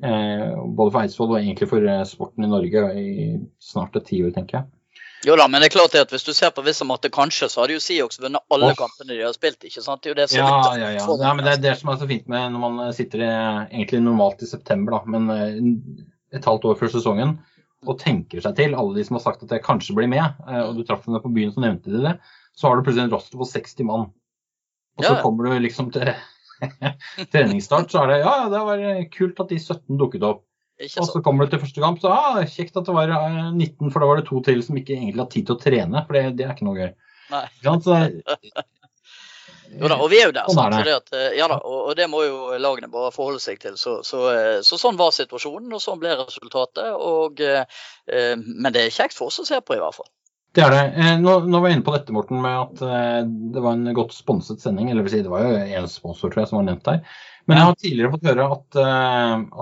[0.04, 3.08] Eh, både for Eidsvoll og egentlig for eh, sporten i Norge i
[3.62, 4.70] snart et tiår, tenker jeg.
[5.24, 7.62] Jo da, men det er klart at hvis du ser på visse måter kanskje, så
[7.62, 8.76] har de jo Siox vunnet alle oh.
[8.80, 9.64] kampene de har spilt.
[9.64, 10.04] ikke sant?
[10.04, 11.06] Det er jo det som ja, ja, ja.
[11.08, 13.32] ja, men det er det som er så fint med når man sitter i,
[13.72, 17.38] egentlig normalt i september, da, men eh, et halvt år før sesongen
[17.88, 20.62] og tenker seg til, alle de som har sagt at jeg kanskje blir med, eh,
[20.64, 22.14] og du traff henne på byen, så nevnte de det,
[22.56, 24.08] så har du plutselig en roster på 60 mann.
[25.00, 25.22] Og så ja.
[25.24, 26.12] kommer du liksom til
[27.34, 28.84] treningsstart, så er det ja, ja, det var
[29.14, 30.44] kult at de 17 dukket opp.
[30.82, 33.92] Og så kommer du til første kamp, så ah, kjekt at det var 19, eh,
[33.94, 36.18] for da var det to til som ikke egentlig har tid til å trene, for
[36.18, 36.94] det, det er ikke noe gøy.
[37.34, 37.46] Nei.
[37.62, 38.00] Så,
[39.80, 40.50] Jo da, og vi er jo der.
[40.50, 40.90] Sånn sant?
[40.90, 43.78] At, eh, ja da, og, og, det må jo lagene bare forholde seg til.
[43.80, 46.92] Så, så, eh, så sånn var situasjonen, og sånn ble resultatet.
[46.94, 47.64] Og, eh,
[48.38, 50.10] men det er kjekt for oss å se på, i hvert fall.
[50.54, 51.06] Det er det.
[51.24, 52.82] Nå, nå var jeg inne på dette, Morten, med at
[53.56, 54.92] det var en godt sponset sending.
[54.92, 57.00] Eller vil si, det var jo én sponsor, tror jeg, som var nevnt her.
[57.48, 58.78] Men jeg har tidligere fått høre at,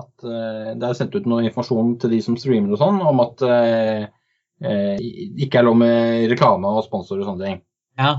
[0.02, 0.26] at
[0.78, 3.42] det er sendt ut noe informasjon til de som streamer og sånn, om at
[4.62, 4.76] det
[5.42, 7.56] ikke er lov med reklame og sponsor og sånne ting.
[7.98, 8.12] Ja.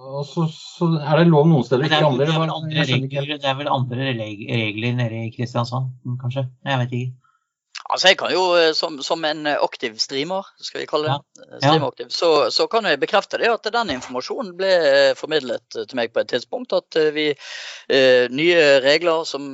[0.00, 2.26] Og så, så, er det lov noen steder, ikke andre.
[2.28, 5.90] Det er, vel andre regler, det er vel andre regler nede i Kristiansand,
[6.22, 6.46] kanskje?
[6.64, 7.19] Jeg vet ikke.
[7.90, 11.58] Altså jeg kan jo, eh, som, som en aktiv streamer, skal vi kalle det, ja.
[11.58, 16.14] streamaktiv, så, så, kan jeg bekrefte det at den informasjonen ble eh, formidlet til meg
[16.14, 16.76] på et tidspunkt.
[16.76, 17.28] At eh, vi
[18.30, 19.46] Nye regler som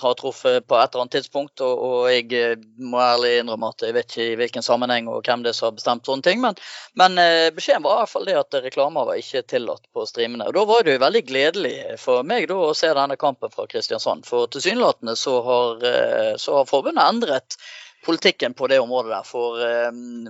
[0.00, 1.60] har truffet på et eller annet tidspunkt.
[1.64, 5.22] Og, og, jeg eh, må ærlig innrømme at jeg vet ikke i hvilken sammenheng og
[5.26, 6.42] hvem det er som har bestemt sånne ting.
[6.42, 6.58] Men,
[7.00, 10.48] men eh, beskjeden var i hvert fall det at reklamer var ikke tillatt på streamene.
[10.48, 13.68] Og Da var det jo veldig gledelig for meg da, å se denne kampen fra
[13.70, 14.26] Kristiansand.
[14.28, 17.58] For tilsynelatende så har, eh, så har forbundet endret
[18.04, 19.24] politikken på det området der.
[19.24, 19.62] For,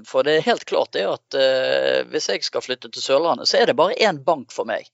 [0.07, 1.37] for det er helt klart det at
[2.07, 4.87] hvis jeg skal flytte til Sørlandet, så er det bare én bank for meg.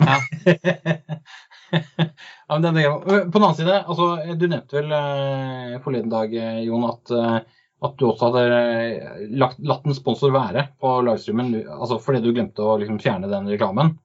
[0.00, 0.16] Ja.
[2.48, 6.62] ja, men det På den annen side, altså, du nevnte vel eh, forleden dag, eh,
[6.66, 7.38] Jon, at, uh,
[7.84, 12.64] at du også hadde lagt, latt en sponsor være på livestreamen altså, fordi du glemte
[12.64, 13.96] å liksom, fjerne den reklamen.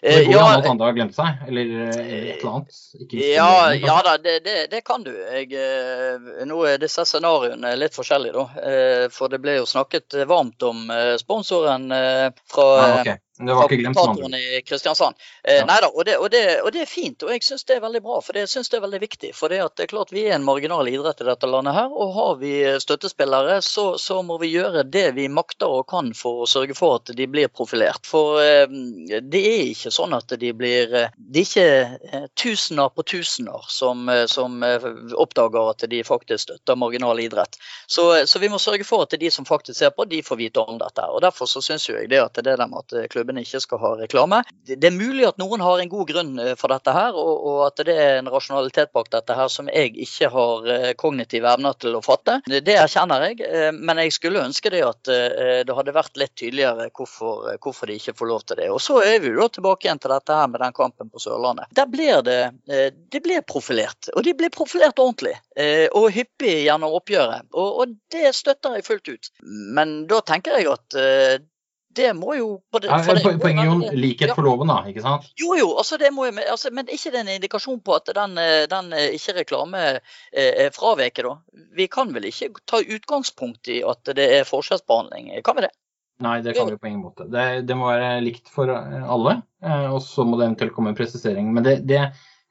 [0.00, 2.78] Det går ja, an at andre har glemt seg, eller, et eller annet?
[3.16, 5.10] ja, ja da, det, det, det, kan du.
[5.10, 5.50] Jeg,
[6.48, 9.08] nå er disse scenarioene litt forskjellige, da.
[9.12, 10.84] For det ble jo snakket varmt om
[11.20, 13.20] sponsoren fra ah, okay.
[13.38, 15.14] Det var ikke glemt i Kristiansand.
[15.44, 15.66] Eh, ja.
[15.68, 18.00] Neida, og det, og, det, og det, er fint, og jeg syns det er veldig
[18.04, 18.20] bra.
[18.24, 19.32] For det syns det er veldig viktig.
[19.36, 21.92] For det, det er klart vi er en marginal idrett i dette landet her.
[21.92, 26.44] Og har vi støttespillere, så, så, må vi gjøre det vi makter og kan for
[26.44, 28.08] å sørge for at de blir profilert.
[28.08, 28.64] For eh,
[29.22, 33.68] det er ikke sånn at de blir eh, Det er ikke eh, tusener på tusener
[33.68, 34.62] som, eh, som
[35.16, 37.58] oppdager at de faktisk støtter marginal idrett.
[37.86, 40.64] Så, så, vi må sørge for at de som faktisk ser på, de får vite
[40.64, 41.04] om dette.
[41.12, 43.80] Og Derfor så syns jeg det at det der med at klubben klubbene ikke skal
[43.82, 44.42] ha reklame.
[44.66, 47.82] Det er mulig at noen har en god grunn eh, for dette her, og at
[47.86, 51.96] det er en rasjonalitet bak dette her som jeg ikke har eh, kognitive evner til
[51.96, 52.40] å fatte.
[52.46, 56.88] Det erkjenner jeg, eh, men jeg skulle ønske det at det hadde vært litt tydeligere
[56.94, 58.68] hvorfor, hvorfor de ikke får lov til det.
[58.72, 61.70] Og Så er vi jo tilbake igjen til dette her med den kampen på Sørlandet.
[61.76, 65.34] Der blir det, det ble profilert, og de ble profilert ordentlig.
[65.96, 67.48] Og hyppig gjennom oppgjøret.
[67.54, 69.30] Og, og det støtter jeg fullt ut.
[69.76, 70.98] Men da tenker jeg at
[71.96, 75.26] det må jo på det, for det, Poenget jo likhet for loven, da, ikke sant?
[75.40, 78.36] Jo, jo, altså det må jo, altså, men ikke det en indikasjon på at den,
[78.70, 79.82] den ikke reklame
[80.32, 81.64] er fraveket, da?
[81.76, 85.74] Vi kan vel ikke ta utgangspunkt i at det er forskjellsbehandling, kan vi det?
[86.24, 87.26] Nei, det kan vi på ingen måte.
[87.28, 90.96] Det, det må være likt for alle, eh, og så må det eventuelt komme en
[90.96, 91.50] presisering.
[91.52, 92.06] Men det, det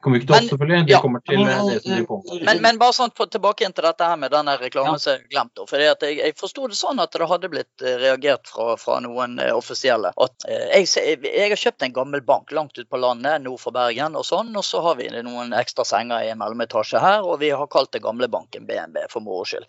[0.06, 0.86] kommer ikke til oss, selvfølgelig.
[0.86, 1.00] De ja.
[1.02, 2.20] kommer til det som de på.
[2.46, 5.65] Men, men, bare sånn tilbake igjen til dette her med denne reklamen som jeg glemte.
[5.70, 9.39] For jeg, jeg forsto det sånn at det hadde blitt eh, reagert fra, fra noen
[9.41, 10.13] uh, offisielle.
[10.22, 10.88] At jeg,
[11.26, 14.54] jeg, har kjøpt en gammel bank langt ute på landet nord for Bergen, og sånn,
[14.56, 17.94] og så har vi noen ekstra senger i en mellometasje her, og vi har kalt
[17.96, 19.65] det gamlebanken BNB for moro skyld.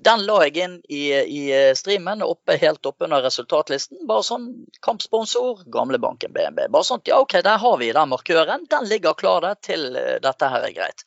[0.00, 1.42] Den la jeg inn i, i
[1.76, 4.06] streamen, oppe, helt oppe under resultatlisten.
[4.08, 4.46] Bare sånn
[4.86, 6.70] kampsponsor, gamlebanken BNB.
[6.72, 8.64] Bare sånn, ja OK, der har vi den markøren.
[8.70, 11.04] Den ligger klar der til Eh, dette her er greit.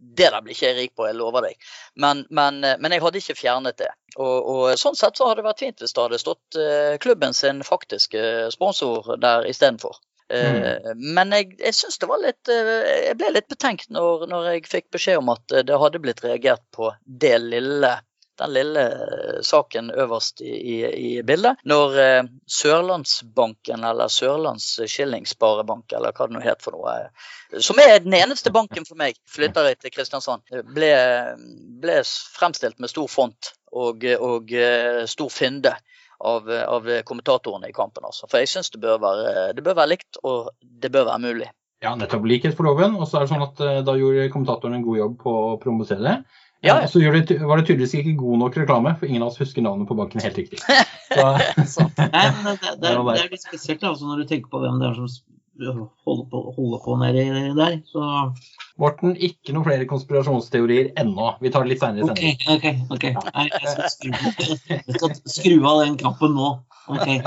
[0.00, 1.70] Det der blir ikke jeg rik på, jeg lover deg.
[2.00, 3.90] Men, men, eh, men jeg hadde ikke fjernet det.
[4.16, 7.36] Og, og, sånn sett så hadde det vært fint hvis det hadde stått uh, klubben
[7.36, 8.22] sin faktiske
[8.54, 10.00] sponsor der istedenfor.
[10.30, 10.98] Mm.
[11.16, 14.84] Men jeg, jeg synes det var litt Jeg ble litt betenkt når, når jeg fikk
[14.94, 17.90] beskjed om at det hadde blitt reagert på det lille
[18.40, 21.60] den lille eh, saken øverst i, i, i bildet.
[21.68, 27.80] Når eh, Sørlandsbanken, eller Sørlands Skillingssparebank, eller hva det nå het for noe, eh, som
[27.82, 30.90] er den eneste banken for meg, flytter jeg til Kristiansand, ble,
[31.82, 32.00] ble
[32.40, 34.52] fremstilt med stor font og, og
[35.10, 35.76] stor fynde.
[36.20, 38.04] Av, av, kommentatorene i kampen.
[38.04, 38.26] Altså.
[38.28, 41.46] For jeg syns det, det, bør være likt, og det bør være mulig.
[41.80, 42.98] Ja, nettopp likhet for loven.
[43.00, 46.04] Og så er det sånn at Da gjorde kommentatoren en god jobb på å promotere
[46.04, 46.42] det.
[46.60, 46.88] Ja, ja.
[46.88, 49.88] Så det, var det tydeligvis ikke god nok reklame, for ingen av oss husker navnet
[49.88, 50.60] på banken helt riktig.
[50.60, 54.90] Så, Nei, det, det, det, er litt spesielt altså, når du tenker på hvem det
[54.90, 55.08] er som
[56.04, 57.24] holder på, holder på nedi
[57.56, 57.78] der.
[57.88, 58.04] Så.
[58.80, 61.34] Morten, ikke noen flere konspirasjonsteorier ennå.
[61.40, 62.38] Vi tar det litt seinere i sendingen.
[62.56, 63.32] Okay, okay, okay.
[63.34, 64.46] Nei, jeg, skal skru,
[64.76, 66.54] jeg skal skru av den knappen nå.
[66.90, 67.20] Okay.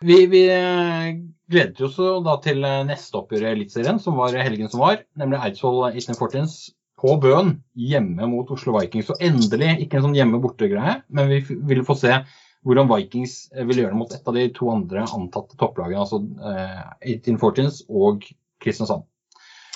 [0.00, 1.08] Vi, vi eh,
[1.52, 5.02] gledet oss da til eh, neste oppgjør i Eliteserien, som var helgen som var.
[5.20, 6.70] Nemlig Eidsvoll Isne Fortins
[7.00, 9.10] på Bøen hjemme mot Oslo Vikings.
[9.14, 11.40] Og endelig ikke en sånn hjemme-borte-greie, men vi
[11.72, 12.20] vil få se
[12.66, 16.20] hvordan Vikings eh, vil gjøre det mot et av de to andre antatte topplagene, altså
[16.20, 18.26] eh, 18 Fortins og
[18.60, 19.06] Kristiansand.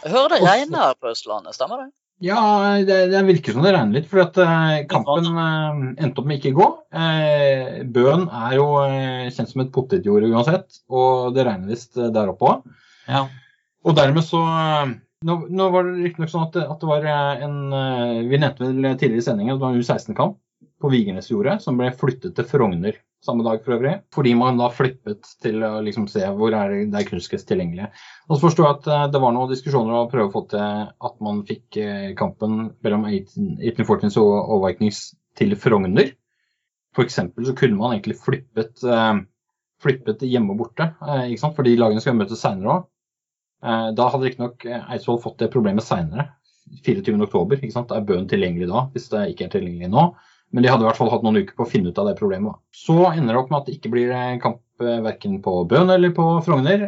[0.04, 1.92] Jeg hører det regner på Østlandet, stemmer det?
[2.22, 2.40] Ja,
[2.86, 4.08] det, det, virker som det regner litt.
[4.10, 6.68] For at eh, kampen eh, endte opp med ikke å gå.
[7.00, 12.30] Eh, Bøen er jo eh, kjent som et potetjord uansett, og det regner visst der
[12.30, 12.68] oppe òg.
[13.08, 13.26] Ja.
[13.84, 14.40] Og dermed så
[15.24, 18.66] nå, nå var det riktignok sånn at, at, det var eh, en eh, Vi nevnte
[18.66, 20.38] vel tidligere i sendingen at det var en U16-kamp
[20.84, 23.94] på Vigernesjordet som ble flyttet til Frogner samme dag for øvrig.
[24.12, 27.88] Fordi man da flippet til å liksom se hvor er det er kunstgress tilgjengelig.
[28.28, 30.90] Og så forsto jeg at eh, det var noen diskusjoner å prøve å få til
[31.08, 31.80] at man fikk
[32.20, 34.68] kampen mellom 1814 og, og
[35.40, 36.12] til Frogner.
[36.94, 37.16] F.eks.
[37.48, 38.84] så kunne man egentlig flippet,
[39.82, 40.92] flippet hjemme og borte,
[41.26, 41.56] ikke sant?
[41.56, 42.84] fordi lagene skal møtes seinere òg.
[43.64, 46.28] Eh, da hadde riktignok eh, Eidsvoll fått det problemet seinere,
[46.84, 47.64] 24.10.
[47.96, 50.08] Er bøen tilgjengelig da, hvis det ikke er tilgjengelig nå?
[50.54, 52.18] Men de hadde i hvert fall hatt noen uker på å finne ut av det
[52.18, 52.60] problemet.
[52.76, 56.26] Så ender det opp med at det ikke blir kamp verken på Bøen eller på
[56.46, 56.84] Frogner.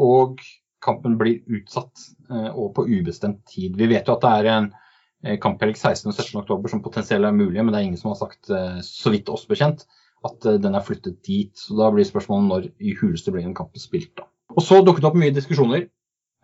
[0.00, 0.40] Og
[0.84, 2.06] kampen blir utsatt
[2.54, 3.76] og på ubestemt tid.
[3.76, 4.70] Vi vet jo at det er en
[5.42, 6.08] kamphelg 16.
[6.08, 6.40] og 17.
[6.40, 8.48] oktober som potensielt er mulig, men det er ingen som har sagt,
[8.86, 9.84] så vidt oss bekjent,
[10.24, 11.52] at den er flyttet dit.
[11.52, 14.14] Så da blir spørsmålet når i huleste blir den kampen spilt.
[14.16, 14.30] da.
[14.56, 15.88] Og så dukket det opp mye diskusjoner.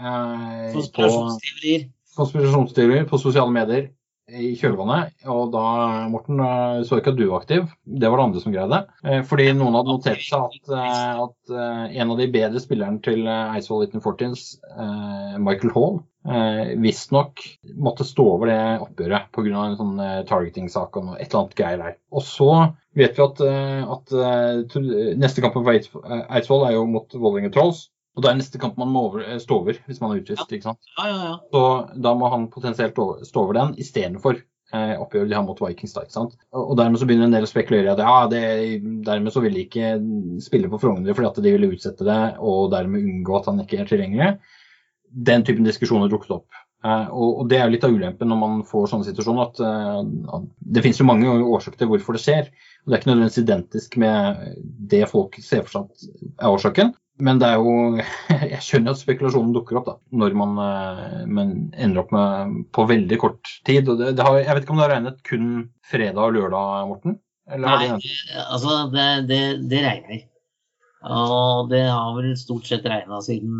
[0.02, 1.88] Konspirasjonsteorier.
[2.16, 3.90] Konspirasjonsteorier på sosiale medier
[4.32, 5.12] i kjølvannet.
[5.30, 5.64] Og da,
[6.12, 7.66] Morten, eh, så ikke at du var aktiv.
[7.84, 8.78] Det var det andre som greide.
[9.04, 13.26] Eh, fordi noen hadde notert seg at, eh, at en av de bedre spillerne til
[13.28, 14.56] Eidsvoll 1914s,
[15.42, 16.00] Michael Hall,
[16.78, 17.42] visstnok
[17.82, 19.64] måtte stå over det oppgjøret pga.
[19.64, 19.96] en sånn
[20.28, 21.96] targeting-sak og et eller annet greier der.
[22.12, 22.50] Og så
[22.94, 23.40] vet vi at,
[23.96, 24.76] at
[25.18, 27.88] neste kamp på Eidsvoll er jo mot Vålerenga Trolls.
[28.12, 30.50] Og da er neste kamp man må over, stå over hvis man er utvist.
[30.52, 30.80] ikke sant?
[30.98, 31.36] Ja, ja, ja.
[31.52, 31.62] Så
[32.04, 35.94] da må han potensielt stå over den istedenfor eh, oppgjøret de har mot Vikings.
[35.96, 36.34] da, ikke sant?
[36.56, 38.42] Og dermed så begynner en del å spekulere i at ja, det,
[39.06, 39.94] dermed så vil de ikke
[40.44, 43.80] spille på Frogner fordi at de ville utsette det og dermed unngå at han ikke
[43.80, 44.34] er tilgjengelig.
[45.32, 46.60] Den typen diskusjoner dukket opp.
[46.82, 49.52] Uh, og, og, Det er jo litt av ulempen når man får sånne situasjoner.
[49.52, 52.48] at, uh, at Det finnes jo mange årsaker til hvorfor det skjer.
[52.82, 54.42] og Det er ikke nødvendigvis identisk med
[54.90, 56.96] det folk ser for seg er årsaken.
[57.20, 57.74] Men det er jo
[58.54, 63.18] Jeg skjønner at spekulasjonen dukker opp da, når man uh, ender opp med på veldig
[63.20, 63.88] kort tid.
[63.88, 65.48] og det, det har, Jeg vet ikke om det har regnet kun
[65.90, 67.18] fredag og lørdag, Morten?
[67.52, 70.22] Nei, det altså det, det, det regner.
[71.02, 73.56] Og det har vel stort sett regna siden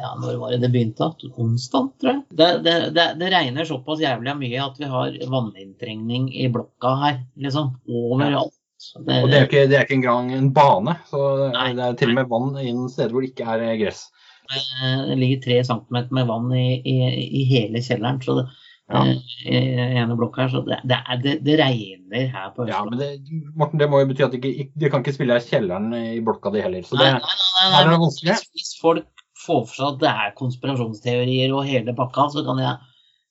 [0.00, 1.10] ja, når var det det begynte?
[1.36, 2.22] Onsdag, tror jeg.
[2.30, 7.20] Det, det, det, det, regner såpass jævlig mye at vi har vanninntrengning i blokka her,
[7.40, 7.74] liksom.
[7.84, 8.54] Overalt.
[8.80, 11.20] Det, og det er, ikke, det er ikke engang en bane, så
[11.52, 14.06] nei, det er til og med vann innen steder hvor det ikke er gress.
[14.50, 16.96] Det ligger tre centimeter med vann i, i,
[17.40, 18.18] i hele kjelleren.
[18.24, 18.48] så det,
[18.90, 19.02] ja.
[19.46, 22.72] i ene blokk her, så det, det, det, det, regner her på Østlandet.
[22.74, 25.38] Ja, men det, Morten, det må jo bety at de, ikke, de kan ikke spille
[25.38, 26.86] i kjelleren i blokka di heller.
[26.86, 29.06] Så det, nei, nei, nei, nei, nei hvis, folk
[29.44, 32.89] får for seg at det er konspirasjonsteorier og hele pakka, så kan jeg,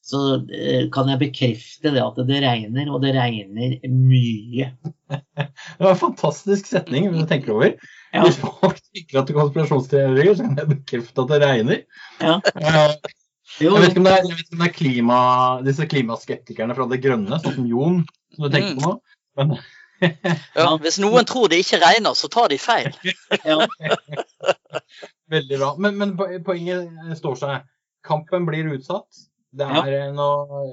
[0.10, 0.20] så
[0.56, 4.72] eh, kan jeg bekrefte det at det regner, og det regner mye.
[5.38, 7.76] det var en fantastisk setning hvis du tenker over.
[8.14, 8.26] Ja.
[8.26, 11.82] Hvis folk tenker at det er konspirasjonsteorier, så kan jeg bekrefte at det regner.
[12.24, 12.38] Ja.
[13.60, 15.20] Jeg vet ikke om det er, ikke om det er klima,
[15.66, 18.02] disse klimaskeptikerne fra Det grønne, sånn som Jon,
[18.36, 18.96] som du tenker på nå.
[19.40, 19.56] Men,
[20.60, 22.94] ja, hvis noen tror det ikke regner, så tar de feil.
[23.50, 23.66] ja.
[25.30, 25.74] Veldig bra.
[25.82, 27.68] Men, men poenget står seg.
[28.06, 29.26] Kampen blir utsatt.
[29.58, 30.10] Det er ja.
[30.14, 30.66] noe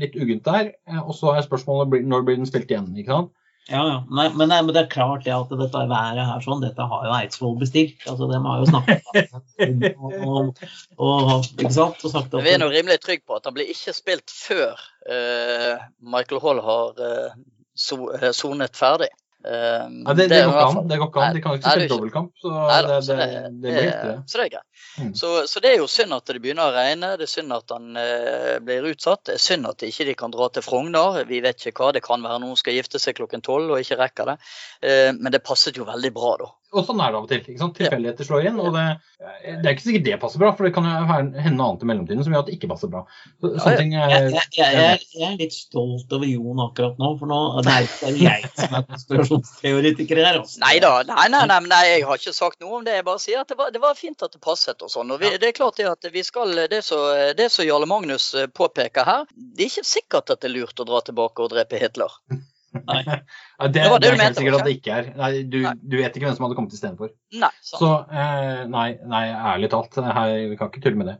[0.00, 0.72] litt uggent der.
[1.04, 2.94] Og så er spørsmålet når blir den spilt igjen.
[2.96, 3.34] ikke sant?
[3.68, 3.96] Ja, ja.
[4.08, 7.12] Nei, men, men, det er klart det at dette været her sånn, dette har jo
[7.18, 8.00] Eidsvoll bestilt.
[8.08, 10.48] altså De har jo snakket om
[11.60, 12.00] ikke sant?
[12.00, 14.72] Og sagt at, Vi er nå rimelig trygge på at han blir ikke spilt før
[15.04, 19.10] uh, Michael Hall har uh, sonet ferdig.
[19.44, 20.88] Um, ja, det, det, det, går ikke an.
[20.88, 21.36] Det går ikke an.
[21.36, 22.32] De kan ikke spille dobbeltkamp.
[22.40, 24.77] Så, nei, det, så, det, blir ikke Så det er greit.
[24.98, 25.14] Mm.
[25.14, 27.12] Så, så, det er jo synd at det begynner å regne.
[27.20, 29.26] Det er synd at han eh, blir utsatt.
[29.28, 31.20] Det er synd at de ikke kan dra til Frogner.
[31.28, 31.92] Vi vet ikke hva.
[31.94, 34.38] Det kan være noen skal gifte seg klokken tolv og ikke rekker det.
[34.82, 36.50] Eh, men det passet jo veldig bra, da.
[36.76, 37.40] Og sånn er det av og til.
[37.40, 37.76] ikke sant?
[37.78, 38.58] Tilfeldigheter slår inn.
[38.60, 38.84] og det,
[39.18, 41.88] det, er ikke sikkert det passer bra, for det kan jo hende noe annet i
[41.88, 43.00] mellomtiden som gjør at det ikke passer bra.
[43.40, 47.40] Så, ja, jeg, jeg, jeg, jeg, er litt stolt over Jon akkurat nå, for nå
[47.64, 50.40] det er ikke jeg som er konspirasjonsteoretiker her.
[50.42, 50.58] Også.
[50.58, 50.62] Altså.
[50.66, 52.98] Nei da, nei, nei, nei, nei, jeg har ikke sagt noe om det.
[52.98, 55.16] Jeg bare sier at det var, det var fint at det passet og sånn.
[55.16, 59.08] og vi, Det er klart det at vi skal, det som Jarle Magnus eh, påpeker
[59.08, 62.20] her, det er ikke sikkert at det er lurt å dra tilbake og drepe Hitler.
[62.76, 63.02] Nei.
[63.08, 65.10] det, det, var det, det er helt sikkert at det ikke er.
[65.18, 65.74] Nei, du, nei.
[65.80, 67.12] du, vet ikke hvem som hadde kommet istedenfor.
[67.40, 71.18] Nei, så eh, nei, nei, ærlig talt, her, vi kan ikke tulle med det.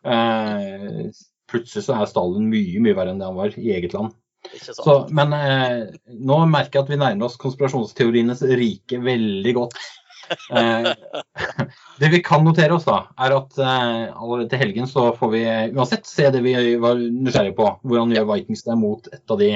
[0.00, 4.14] Eh, plutselig så er Stalin mye mye verre enn det han var i eget land.
[4.60, 5.84] Så, men eh,
[6.20, 9.78] nå merker jeg at vi nærmer oss konspirasjonsteorienes rike veldig godt.
[10.50, 10.90] Eh,
[12.00, 15.44] det vi kan notere oss, da, er at eh, allerede til helgen så får vi
[15.74, 17.70] uansett se det vi var nysgjerrige på.
[17.84, 19.50] Hvordan gjør Vikings det mot et av de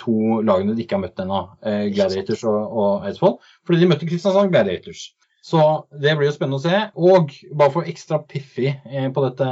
[0.00, 3.36] to lagene de ikke har møtt ennå, eh, Gladiators og, og Eidsvoll.
[3.66, 5.10] Fordi de møtte Kristiansand Gladiators.
[5.46, 5.60] Så
[6.02, 6.80] det blir jo spennende å se.
[7.00, 9.50] Og bare for ekstra piffig eh, på dette,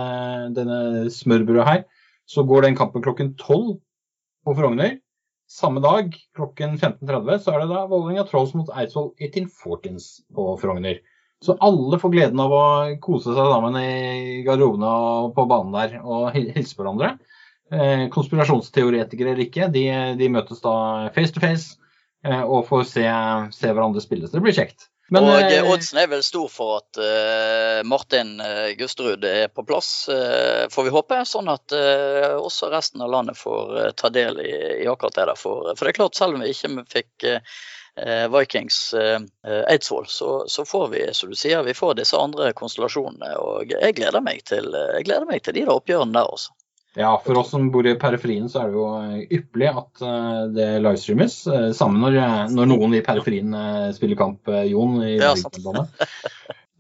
[0.57, 1.85] denne smørbrødet her,
[2.29, 3.79] så går den kampen klokken 12
[4.45, 4.99] på Frogner.
[5.49, 11.01] Samme dag klokken 15.30 så er det da Vålerenga Trolls mot Eidsvoll 1814s på Frogner.
[11.41, 12.65] Så alle får gleden av å
[13.01, 17.15] kose seg sammen i garderobene og på banen der og hilse hverandre.
[17.69, 19.83] Eh, konspirasjonsteoretikere eller ikke, de,
[20.17, 20.75] de, møtes da
[21.13, 21.75] face to face
[22.25, 23.05] eh, og får se,
[23.53, 24.25] se hverandre spille.
[24.25, 24.89] Så det blir kjekt.
[25.13, 29.65] Men, og eh, oddsen er vel stor for at uh, Martin uh, Gusterud er på
[29.69, 31.21] plass, uh, får vi håpe.
[31.29, 31.73] Sånn at
[32.39, 34.53] også resten av landet får ta del i,
[34.83, 35.41] i, akkurat det der.
[35.41, 37.29] For, for, det er klart, selv om vi ikke fikk
[38.31, 43.33] Vikings Eidsvoll, så, så, får vi, som du sier, vi får disse andre konstellasjonene.
[43.43, 46.55] Og jeg gleder meg til, jeg gleder meg til de da oppgjørene der, også.
[46.99, 50.67] Ja, for oss som bor i periferien, så er det jo ypperlig at eh, det
[50.83, 51.37] livestreames.
[51.79, 53.55] Sammen når, eh, når noen i periferien
[53.95, 54.99] spiller kamp, Jon.
[55.07, 55.35] i ja,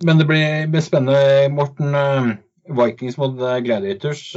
[0.07, 1.49] Men det blir spennende.
[1.55, 1.95] Morten,
[2.69, 4.29] Vikings mot Gladiators.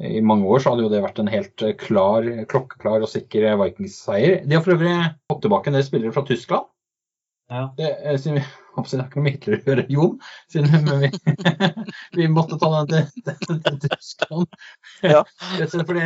[0.00, 4.40] I mange år så hadde jo det vært en helt klar, klokkeklar og sikker Vikings-seier.
[4.46, 4.94] De har for øvrig
[5.30, 6.70] fått tilbake en del spillere fra Tyskland.
[7.50, 7.74] Ja.
[7.76, 8.42] Det, siden vi,
[9.02, 10.12] er med Hitler å gjøre, Jon,
[10.52, 11.08] siden vi,
[12.18, 14.46] vi, måtte ta den til Tyskland.
[15.02, 15.24] Ja.
[15.88, 16.04] Fordi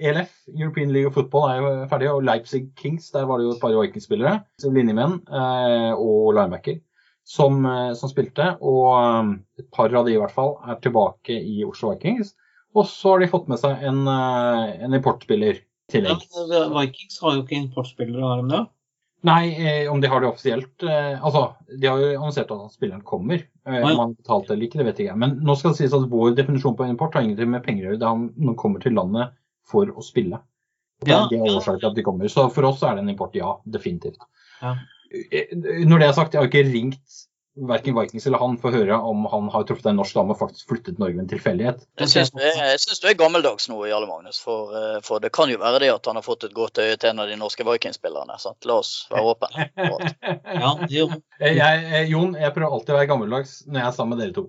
[0.00, 3.54] ELF, European League of Football, er jo ferdig, og Leipzig Kings, der var det jo
[3.56, 6.80] et par Vikings-spillere, linjemenn eh, og linebacker,
[7.28, 8.54] som, eh, som, spilte.
[8.64, 12.32] Og eh, et par av de i hvert fall er tilbake i Oslo Vikings.
[12.76, 16.24] Og så har de fått med seg en, en importspiller i tillegg.
[16.50, 18.64] Ja, Vikings har jo ikke importspillere, har de det?
[19.26, 23.02] Nei, eh, om de har det offisielt eh, Altså, de har jo annonsert at spilleren
[23.06, 23.42] kommer.
[23.66, 25.20] Eh, om han betalte eller ikke, det vet jeg ikke.
[25.24, 27.88] Men nå skal det sies at vår definisjon på import har ingenting med penger å
[27.90, 28.02] gjøre.
[28.02, 29.34] Det er han kommer til landet
[29.66, 30.38] for å spille.
[31.04, 32.30] Det er, det er årsaken til at de kommer.
[32.32, 33.56] Så for oss er det en import, ja.
[33.68, 34.22] Definitivt.
[34.62, 34.76] Ja.
[35.12, 35.52] Eh,
[35.88, 37.22] når det er sagt, jeg har ikke ringt
[37.56, 40.68] verken Vikings eller han får høre om han har truffet en norsk dame og faktisk
[40.70, 41.78] flyttet til Norge ved en tilfeldighet.
[42.02, 42.08] Jeg
[42.82, 44.38] syns du er gammeldags nå, Jarle Magnus.
[44.42, 46.96] For, eh, for, det kan jo være det at han har fått et godt øye
[46.96, 48.36] til en av de norske Vikings-spillerne.
[48.68, 49.68] La oss være åpne.
[50.62, 51.06] ja, jo.
[51.40, 54.44] Jeg, Jon, jeg prøver alltid å være gammeldags når jeg er sammen med dere to.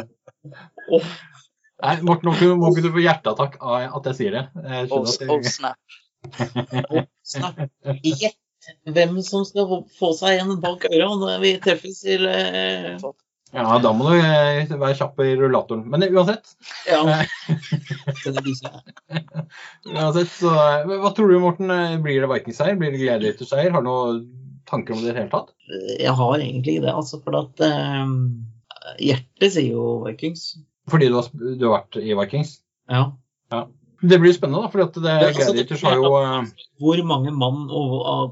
[1.78, 2.26] Nei, Morten,
[2.58, 4.44] må ikke du få hjerteattakk av at jeg sier det.
[4.64, 5.78] Jeg oh, oh, snap.
[6.90, 7.54] oh, snap.
[8.88, 12.98] Hvem som skal få seg en bak øra når vi treffes til eh...
[13.54, 15.86] Ja, da må du eh, være kjapp i rullatoren.
[15.88, 16.50] Men uansett.
[16.84, 17.00] Ja.
[19.88, 20.52] uansett, så
[20.84, 21.72] Hva tror du, Morten?
[22.04, 22.76] Blir det Vikings-seier?
[22.76, 23.72] Blir det Gladiator-seier?
[23.72, 24.20] Har du noen
[24.68, 25.54] tanker om det i det hele tatt?
[25.96, 27.22] Jeg har egentlig det, altså.
[27.24, 28.12] For at eh,
[29.08, 30.50] hjertet sier jo Vikings.
[30.92, 32.58] Fordi du har, du har vært i Vikings?
[32.92, 33.06] Ja.
[33.52, 33.64] ja.
[34.00, 34.70] Det blir spennende, da.
[34.70, 36.10] For det, det altså, Gladiators har jo.
[36.78, 37.66] Hvor mange mann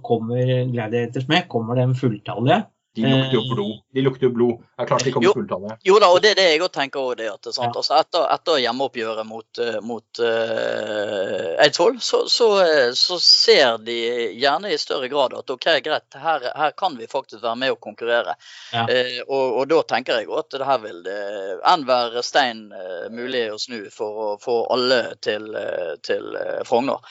[0.07, 1.49] kommer Gladiators med?
[1.51, 2.61] Kommer de fulltallige?
[2.97, 3.73] De lukter jo blod.
[3.93, 4.61] De lukter jo blod.
[4.77, 5.75] Det er klart de kommer fullt av det.
[5.85, 7.21] Jo da, og det er det jeg òg tenker òg.
[7.27, 7.35] Ja.
[7.67, 12.49] Altså etter, etter hjemmeoppgjøret mot, eh, mot uh, Eidsvoll, så, så,
[12.97, 13.99] så, ser de
[14.41, 17.81] gjerne i større grad at OK, greit, her, her kan vi faktisk være med og
[17.85, 18.39] konkurrere.
[18.73, 18.87] Ja.
[18.89, 21.21] Uh, og, og, da tenker jeg at det her vil det
[21.69, 25.53] enn være stein uh, mulig å snu for å få alle til,
[26.07, 26.33] til
[26.65, 27.05] Frogner.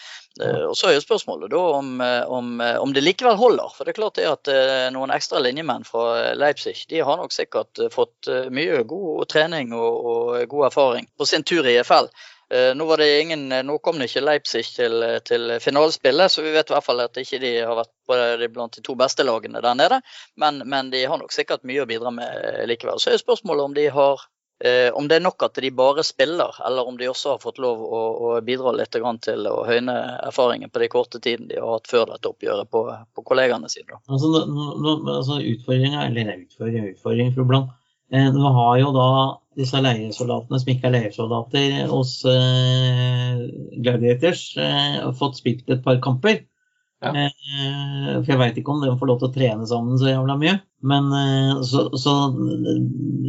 [0.43, 3.71] Uh, og Så er jo spørsmålet da om, eh, om, eh, om, det likevel holder.
[3.71, 4.51] For det er klart det at
[4.91, 10.47] noen ekstra linjemenn fra Leipzig de har nok sikkert fått mye god trening og, og,
[10.51, 12.09] god erfaring på sin tur i EFL.
[12.77, 16.85] Nå, ingen, nå, kom det ikke Leipzig til, til finalespillet, så vi vet i hvert
[16.85, 19.97] fall at ikke de har vært blant de to beste lagene der nede.
[20.37, 23.01] Men, men de har nok sikkert mye å bidra med likevel.
[23.01, 24.27] Så er spørsmålet om de har
[24.63, 27.57] Eh, om det er nok at de bare spiller, eller om de også har fått
[27.59, 31.73] lov å, å bidra litt til å høyne erfaringen på de korte tiden de har
[31.73, 33.99] hatt før dette oppgjøret på, på kollegaene sine.
[34.07, 34.31] Altså,
[35.11, 37.75] altså Utfordringa, eller utfordring, utfordring for blant.
[38.13, 39.09] Eh, du har jo da
[39.59, 43.43] disse leiesoldatene som ikke er leiesoldater hos eh,
[43.83, 46.45] Gladiators, eh, fått spilt et par kamper.
[47.05, 47.25] Ja.
[47.25, 50.37] Eh, for jeg veit ikke om de får lov til å trene sammen så jævla
[50.41, 50.57] mye.
[50.85, 52.15] Men eh, så, så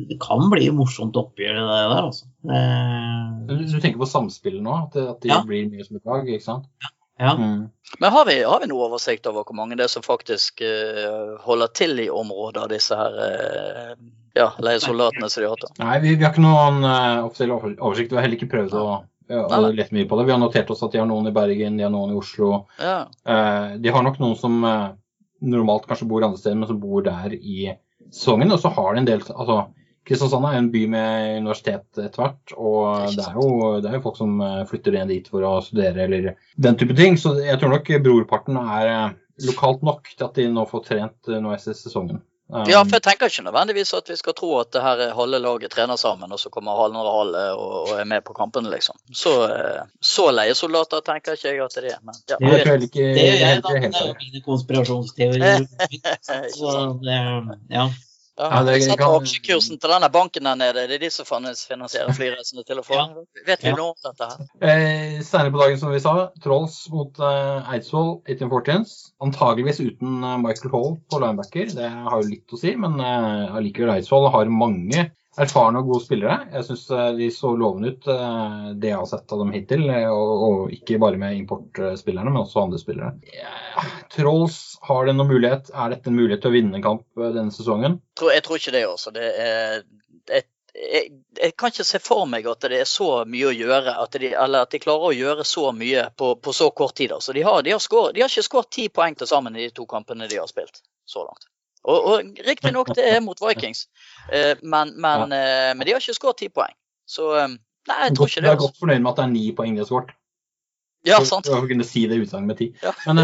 [0.08, 2.28] det kan bli morsomt oppgjør, det der, altså.
[2.56, 4.82] Eh, du tenker på samspillet nå?
[4.86, 5.40] At, at de ja.
[5.46, 6.68] blir mye som et lag, ikke sant?
[7.18, 7.32] Ja.
[7.38, 7.68] Mm.
[7.98, 11.36] Men har vi, har vi, noe oversikt over hvor mange det er som faktisk uh,
[11.46, 13.94] holder til i området av disse her uh,
[14.36, 15.78] ja, leiesoldatene som de har hatt?
[15.80, 18.12] Nei, vi, vi, har ikke noen uh, offisiell oversikt.
[18.12, 18.86] Vi har heller ikke prøvd å
[19.28, 20.26] ja, og lett mye på det.
[20.28, 22.66] Vi har notert oss at de har noen i Bergen, de har noen i Oslo.
[22.78, 23.00] Ja.
[23.26, 24.92] Eh, de har nok noen som eh,
[25.46, 27.72] normalt kanskje bor andre steder, men som bor der i
[28.06, 28.54] sesongen.
[28.54, 29.64] Og så har de en del altså,
[30.06, 34.04] Kristiansand er en by med universitet etter hvert, og det er, jo, det er, jo,
[34.04, 36.28] folk som eh, flytter ned dit for å studere eller
[36.62, 37.18] den type ting.
[37.18, 41.50] Så jeg tror nok brorparten er lokalt nok til at de nå får trent nå
[41.52, 42.22] i sesongen.
[42.48, 45.38] Um, ja, for jeg tenker ikke nødvendigvis at vi skal tro at det her halve
[45.42, 48.94] laget trener sammen, og så kommer halve halve og, og, er med på kampene, liksom.
[49.10, 51.98] Så, eh, så leiesoldater tenker ikke jeg at det er.
[52.06, 52.38] Men, ja.
[52.38, 53.60] Det, er ikke, det er.
[53.66, 55.66] Det er jo mine konspirasjonsteorier.
[56.60, 57.18] så det,
[58.36, 58.48] ja.
[58.50, 59.16] Ja, ja, Sett kan...
[59.20, 63.06] aksjekursen til denne banken der nede, det er de som finansierer flyreisene til og fra.
[63.08, 63.24] Ja.
[63.48, 63.76] Vet vi ja.
[63.78, 64.48] noe om dette her?
[64.60, 66.14] Eh, senere på dagen, som vi sa,
[66.44, 68.96] Trolls mot eh, Eidsvoll 1814s.
[69.24, 72.74] Antageligvis uten eh, Michael Hall på linebacker, det har jo litt å si.
[72.80, 75.08] Men eh, allikevel, Eidsvoll har mange
[75.40, 76.36] erfarne og gode spillere.
[76.52, 79.84] Jeg syns eh, de så lovende ut, eh, det jeg har sett av dem hittil.
[79.92, 83.12] Eh, og, og ikke bare med importspillerne, men også andre spillere.
[83.34, 84.58] Ja, Trolls,
[84.88, 85.70] har det noen mulighet?
[85.74, 88.00] Er dette en mulighet til å vinne en kamp denne sesongen?
[88.00, 89.14] Jeg tror, jeg tror ikke det også.
[89.16, 89.82] Det er,
[90.30, 91.10] jeg, jeg,
[91.40, 94.32] jeg, kan ikke se for meg at det er så mye å gjøre, at de,
[94.32, 97.12] eller at de klarer å gjøre så mye på, på så kort tid.
[97.16, 99.68] Altså, de, har, de, har skår, de har ikke skåret ti poeng til sammen i
[99.68, 101.48] de to kampene de har spilt så langt.
[101.86, 103.86] Og, og Riktignok det er mot Vikings,
[104.34, 105.70] eh, men, men, ja.
[105.70, 106.74] Eh, men, de har ikke skåret ti poeng.
[107.06, 107.50] Så eh,
[107.86, 108.46] nei, jeg tror ikke det.
[108.48, 110.14] Du er godt fornøyd med at det er ni poeng de har skåret?
[111.06, 111.46] Ja, sant.
[111.46, 112.66] For å kunne si det utsagnet med ti.
[112.82, 113.20] Ja, men,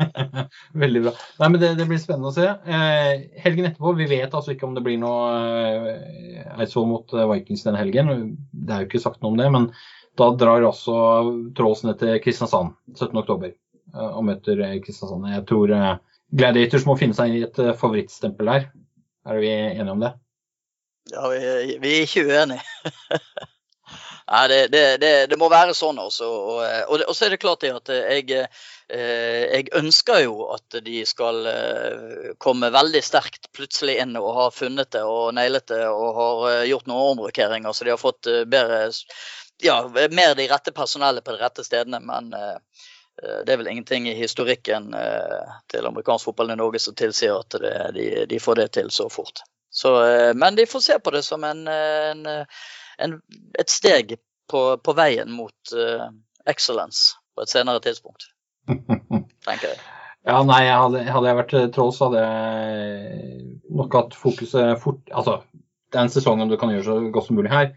[0.84, 1.12] veldig bra.
[1.42, 2.46] Nei, men det, det, blir spennende å se.
[2.48, 5.26] Eh, helgen etterpå, vi vet altså ikke om det blir noe
[5.84, 8.30] eh, Eidsvoll mot Vikings denne helgen.
[8.52, 9.68] Det er jo ikke sagt noe om det, men
[10.16, 10.94] da drar også
[11.58, 13.52] Trålsen ned til Kristiansand 17.10
[14.00, 15.28] og møter Kristiansand.
[15.34, 15.76] Jeg tror
[16.30, 18.68] Gladiators må finne seg i et eh, favorittstempel her.
[19.28, 20.12] Er vi enige om det?
[21.10, 22.62] Ja, vi, vi er ikke uenige.
[24.30, 26.26] Nei, det, det, det, det, må være sånn også.
[26.28, 31.00] Og, og, og, så er det klart at jeg, eh, jeg ønsker jo at de
[31.08, 36.20] skal eh, komme veldig sterkt plutselig inn og ha funnet det og nailet det og
[36.20, 38.84] har gjort noen omrokeringer så de har fått bedre
[39.62, 39.82] ja,
[40.14, 41.98] mer de rette personellet på de rette stedene.
[41.98, 42.56] Men Eh,
[43.20, 47.56] det er vel ingenting i historikken eh, til amerikansk fotball i Norge som tilsier at
[47.60, 49.42] det, de, de, får det til så fort.
[49.70, 52.26] Så, eh, men de får se på det som en, en,
[52.98, 53.16] en,
[53.60, 54.16] et steg
[54.50, 55.74] på, på veien mot
[56.48, 58.30] excellence på et senere tidspunkt,
[59.46, 59.78] tenker jeg.
[60.28, 65.38] Ja, nei, hadde, hadde jeg vært troll, så hadde jeg nok hatt fokuset fort Altså,
[65.88, 67.70] det er en sesong du kan gjøre så godt som mulig her.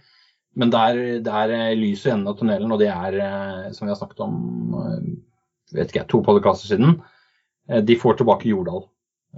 [0.60, 3.16] Men det er, det er lys i enden av tunnelen, og det er,
[3.74, 4.36] som vi har snakket om
[5.72, 6.97] vet ikke, to podkaster siden.
[7.70, 8.84] Eh, de får tilbake Jordal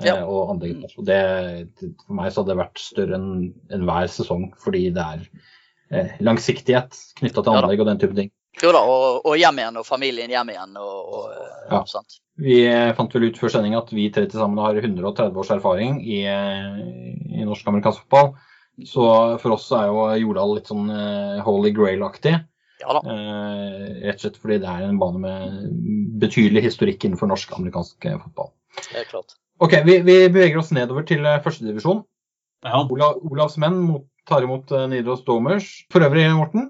[0.01, 0.21] eh, ja.
[0.25, 0.95] og anlegget.
[0.97, 1.19] Og det,
[2.05, 3.29] for meg så hadde det vært større enn
[3.75, 5.27] enhver sesong, fordi det er
[5.91, 8.33] eh, langsiktighet knytta til anlegg og den type ting.
[8.63, 10.77] Jo da, og, og, hjem igjen, og familien hjem igjen.
[10.79, 11.81] og, og ja.
[11.91, 12.21] sant.
[12.39, 12.61] Vi
[12.95, 16.21] fant vel ut før sending at vi tre til sammen har 130 års erfaring i,
[16.23, 18.33] i norsk-amerikansk fotball.
[18.87, 19.03] Så
[19.39, 20.87] for oss er jo Jordal litt sånn
[21.43, 22.37] Holy Grail-aktig.
[22.81, 23.01] Ja da.
[23.07, 25.71] Eh, rett og slett fordi det er en bane med
[26.21, 28.51] betydelig historikk innenfor norsk-amerikansk eh, fotball.
[28.89, 29.37] Det er klart.
[29.63, 32.01] Ok, Vi, vi beveger oss nedover til uh, førstedivisjon.
[32.65, 32.81] Ja.
[32.91, 35.69] Olav, Olavs menn mot, tar imot uh, Nidaros Domers.
[35.93, 36.67] For øvrig, Morten,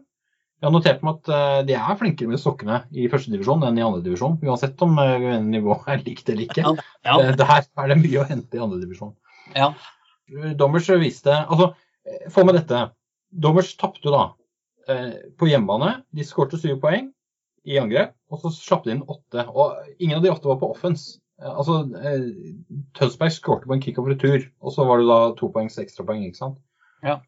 [0.61, 3.85] jeg har notert meg at uh, de er flinkere med sokkene i førstedivisjon enn i
[3.87, 4.37] andredivisjon.
[4.45, 6.61] Uansett om uh, nivået er likt eller ikke.
[6.61, 6.75] Ja.
[7.09, 7.17] Ja.
[7.17, 9.15] Uh, der er det mye å hente i andredivisjon.
[9.57, 9.73] Ja.
[10.57, 11.73] Dommers viste Altså,
[12.33, 12.87] få med dette.
[13.29, 14.44] Dommers tapte da Eh,
[14.85, 15.91] på hjemmebane.
[16.13, 17.11] De skårte syv poeng
[17.65, 19.45] i angrep, og så slapp de inn åtte.
[19.49, 21.17] Og ingen av de åtte var på offense.
[21.41, 22.27] Eh, altså, eh,
[22.97, 26.25] Tønsberg skårte på en kickoff retur, og så var det da to poengs ekstrapoeng.
[26.25, 26.59] ikke sant?
[27.03, 27.19] Ja.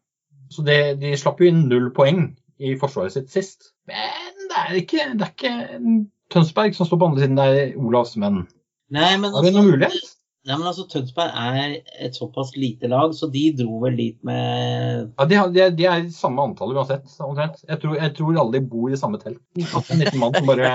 [0.50, 3.72] Så det, de slapp jo inn null poeng i forsvaret sitt sist.
[3.86, 7.76] Men det er ikke, det er ikke Tønsberg som står på andre siden, det er
[7.80, 8.46] Olavs menn.
[8.92, 10.14] Nei, men Har vi noen altså, mulighet?
[10.48, 15.10] Nei, men altså Tønsberg er et såpass lite lag, så de dro vel dit med
[15.18, 17.60] Ja, De, de, er, de er i samme antall uansett, omtrent.
[17.68, 19.42] Jeg tror, jeg tror alle de bor i samme telt.
[19.58, 20.70] 19 mann som bare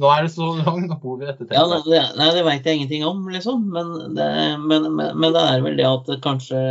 [0.00, 1.60] Nå er det så langt, nå bor vi i dette teltet.
[1.60, 3.68] Ja, det, nei, det veit jeg ingenting om, liksom.
[3.70, 4.28] Men det,
[4.64, 6.62] men, men, men det, er vel det at kanskje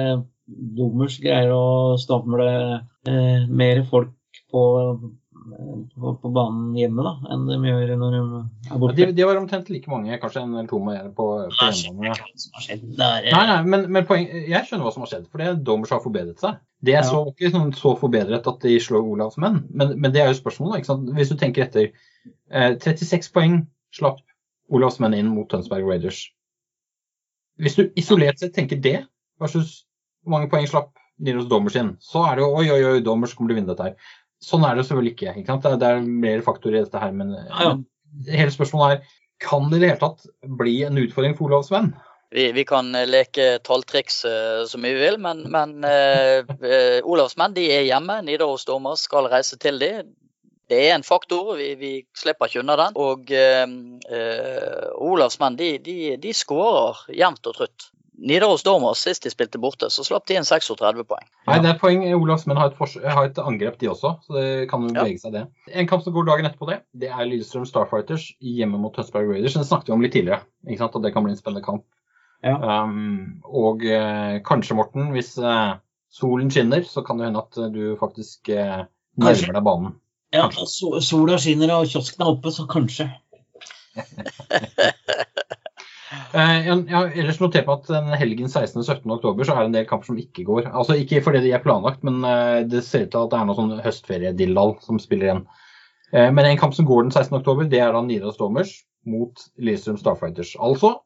[0.51, 2.51] Dommers greier å stamle
[3.07, 4.11] eh, mer folk
[4.51, 4.63] på
[5.51, 8.95] på, på, banen hjemme da, enn de gjør når de er borte.
[8.95, 11.27] Ja, de, de, var omtrent like mange, kanskje en eller to mer på,
[11.57, 12.15] på hjemmebane.
[12.97, 16.03] Nei, nei, men, men poeng, jeg skjønner hva som har skjedd, for det Domers har
[16.03, 16.59] forbedret seg.
[16.81, 17.09] Det er ja.
[17.09, 20.39] så, ikke sånn, så forbedret at de slår Olavs menn, men, men, det er jo
[20.39, 20.81] spørsmålet.
[20.81, 21.11] ikke sant?
[21.17, 21.91] Hvis du tenker etter.
[22.51, 23.61] Eh, 36 poeng
[23.95, 24.21] slapp
[24.71, 26.23] Olavs menn inn mot Tønsberg Raiders.
[27.61, 29.01] Hvis du isolert sett tenker det
[29.41, 29.83] versus
[30.23, 33.35] hvor mange poeng slapp Niros Dommers inn, så er det jo oi, oi, oi, Dommers
[33.37, 34.11] kommer til å vinne dette her.
[34.41, 35.33] Sånn er det selvfølgelig ikke.
[35.37, 35.67] ikke sant?
[35.81, 37.11] Det er mer faktorer i dette her.
[37.13, 37.73] Men, ja, ja.
[37.75, 40.25] men hele spørsmålet er kan det i det hele tatt
[40.59, 41.91] bli en utfordring for Olavs venn?
[42.31, 46.99] Vi, vi, kan eh, leke talltriks uh, så mye vi vil, men, men uh, uh,
[47.03, 48.21] Olavs menn de er hjemme.
[48.23, 50.13] Nidaros dommer skal reise til dem.
[50.71, 52.95] Det er en faktor, vi, vi slipper ikke unna den.
[52.95, 53.33] Og
[55.03, 57.89] Olavs menn de, de, de skårer jevnt og trutt.
[58.21, 61.23] Nidaros Dormers, sist de spilte borte, så slapp de inn 36 poeng.
[61.47, 62.03] Nei, det er poeng.
[62.13, 64.11] Olavs men har et, har et angrep, de også.
[64.27, 65.45] Så det kan jo bevege seg, det.
[65.73, 69.57] En kamp som går dagen etterpå det, det er Lillestrøm Starfighters hjemme mot Tønsberg Raiders.
[69.57, 70.99] Den snakket vi om litt tidligere, ikke sant?
[70.99, 71.87] og det kan bli en spennende kamp.
[72.45, 72.57] Ja.
[72.57, 75.79] Um, og uh, kanskje, Morten, hvis uh,
[76.13, 78.83] solen skinner, så kan det hende at du faktisk uh,
[79.21, 79.97] nærmer deg banen.
[80.31, 83.09] Ja, sola skinner og kiosken er oppe, så kanskje.
[86.11, 88.79] jeg har ellers notert meg at den helgen 16.
[88.81, 89.11] og 17.
[89.15, 90.69] oktober så er det en del kamper som ikke går.
[90.69, 92.19] Altså Ikke fordi de er planlagt, men
[92.67, 95.45] det ser ut til at det er noe sånn høstferiedillal som spiller igjen.
[96.11, 97.37] Men en kamp som går den 16.
[97.39, 98.73] oktober, det er da Nidas Dommers
[99.07, 100.51] mot Lillestrøm Starfighters.
[100.59, 100.97] Altså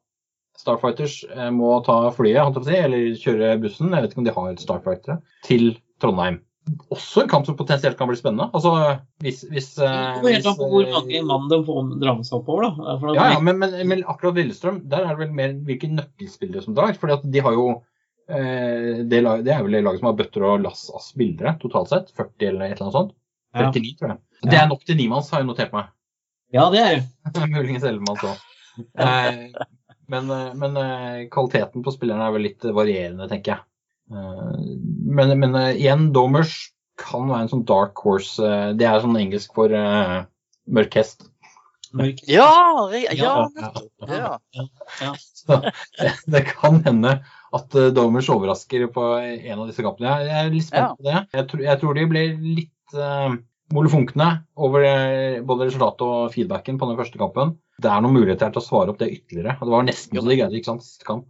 [0.60, 5.18] Starfighters eh, må ta flyet, eller kjøre bussen, jeg vet ikke om de har Starfightere,
[5.44, 6.40] til Trondheim.
[6.90, 8.48] Også en kamp som potensielt kan bli spennende.
[8.56, 8.72] Altså,
[9.22, 12.96] hvis, hvis, eh, hvis Hvor eh, mange mann de får seg oppover, da?
[13.14, 16.74] Ja, ja men, men, men, akkurat Lillestrøm, der er det vel mer hvilke nøkkelspillere som
[16.78, 16.96] drar.
[16.98, 17.68] fordi at de har jo
[18.26, 22.10] det, det, er vel det laget som har bøtter og lass av spillere totalt sett.
[22.18, 23.14] 40 eller et eller annet sånt.
[23.54, 24.22] 39, tror jeg.
[24.50, 25.92] Det er nok til nimanns, har jeg notert meg.
[26.54, 27.46] Ja, det er det.
[27.54, 28.42] Muligens ellevemanns òg.
[30.06, 33.64] Men, eh, men, eh, kvaliteten på spillerne er vel litt varierende, tenker jeg.
[34.10, 34.58] Eh,
[35.18, 36.56] men, men igjen, Domers
[37.00, 38.52] kan være en sånn dark horse.
[38.78, 40.22] Det er sånn engelsk for uh,
[40.72, 41.26] mørk hest.
[42.28, 42.48] Ja,
[42.92, 43.34] ja,
[44.08, 44.30] ja,
[45.00, 45.10] ja.
[45.20, 47.18] Så, det, det, kan hende
[47.56, 50.16] at Domers overrasker på en av disse kampene.
[50.24, 51.20] Jeg, er litt spent på det.
[51.36, 53.36] Jeg, tror, jeg tror de blir litt uh,
[53.76, 54.88] molefonkne over
[55.46, 58.92] både resultatet og feedbacken på den første kampen det er noen muligheter til å svare
[58.92, 59.56] opp det ytterligere.
[59.60, 61.26] Det var nesten så de greide ikke sant, siste kamp.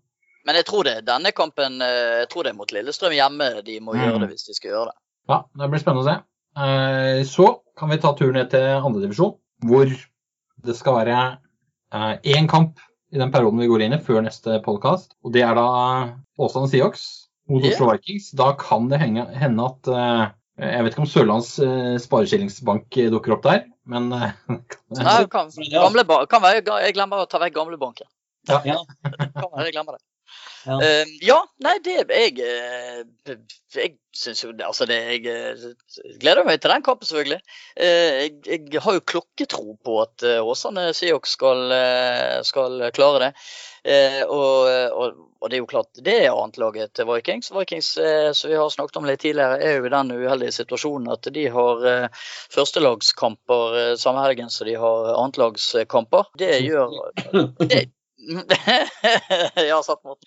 [0.47, 3.81] Men jeg tror det denne kampen eh, jeg tror det er mot Lillestrøm hjemme de
[3.83, 4.03] må mm.
[4.05, 4.99] gjøre det hvis de skal gjøre det.
[5.33, 6.17] Ja, det blir spennende å se.
[6.63, 9.35] Eh, så kan vi ta turen ned til andredivisjon,
[9.67, 9.91] hvor
[10.67, 11.19] det skal være
[12.23, 12.79] én eh, kamp
[13.15, 15.17] i den perioden vi går inn i før neste podkast.
[15.27, 15.67] Og det er da
[16.43, 17.07] Åsane Siox
[17.51, 17.97] mot Oslo yeah.
[17.97, 18.33] Vikings.
[18.39, 19.91] Da kan det hende at
[20.57, 21.53] jeg vet ikke om Sørlands
[22.03, 23.65] Sparekillingsbank dukker opp der.
[23.87, 28.11] Men Nei, kan, gamle, kan være, Jeg glemmer å ta vekk gamlebanken.
[28.51, 28.63] Ja.
[28.67, 28.83] ja.
[29.07, 30.03] kan være, jeg glemmer det.
[30.67, 30.77] Ja.
[30.83, 31.39] Uh, ja.
[31.63, 33.37] nei, det Jeg, uh,
[33.77, 37.39] jeg syns jo Altså, det Jeg uh, gleder meg til den kampen, selvfølgelig.
[37.77, 41.73] Jeg, jeg, har jo klokketro på at Åsane Siok skal,
[42.47, 43.31] skal klare det.
[44.27, 47.53] Og, og, og, det er jo klart, det er annetlaget til Vikings.
[47.55, 47.91] Vikings,
[48.39, 51.47] som vi har snakket om litt tidligere, er jo i den uheldige situasjonen at de
[51.55, 51.85] har
[52.55, 56.33] førstelagskamper samme helgen som de har annetlagskamper.
[56.41, 56.97] Det gjør
[57.63, 57.85] det,
[59.69, 60.19] ja, satt mot.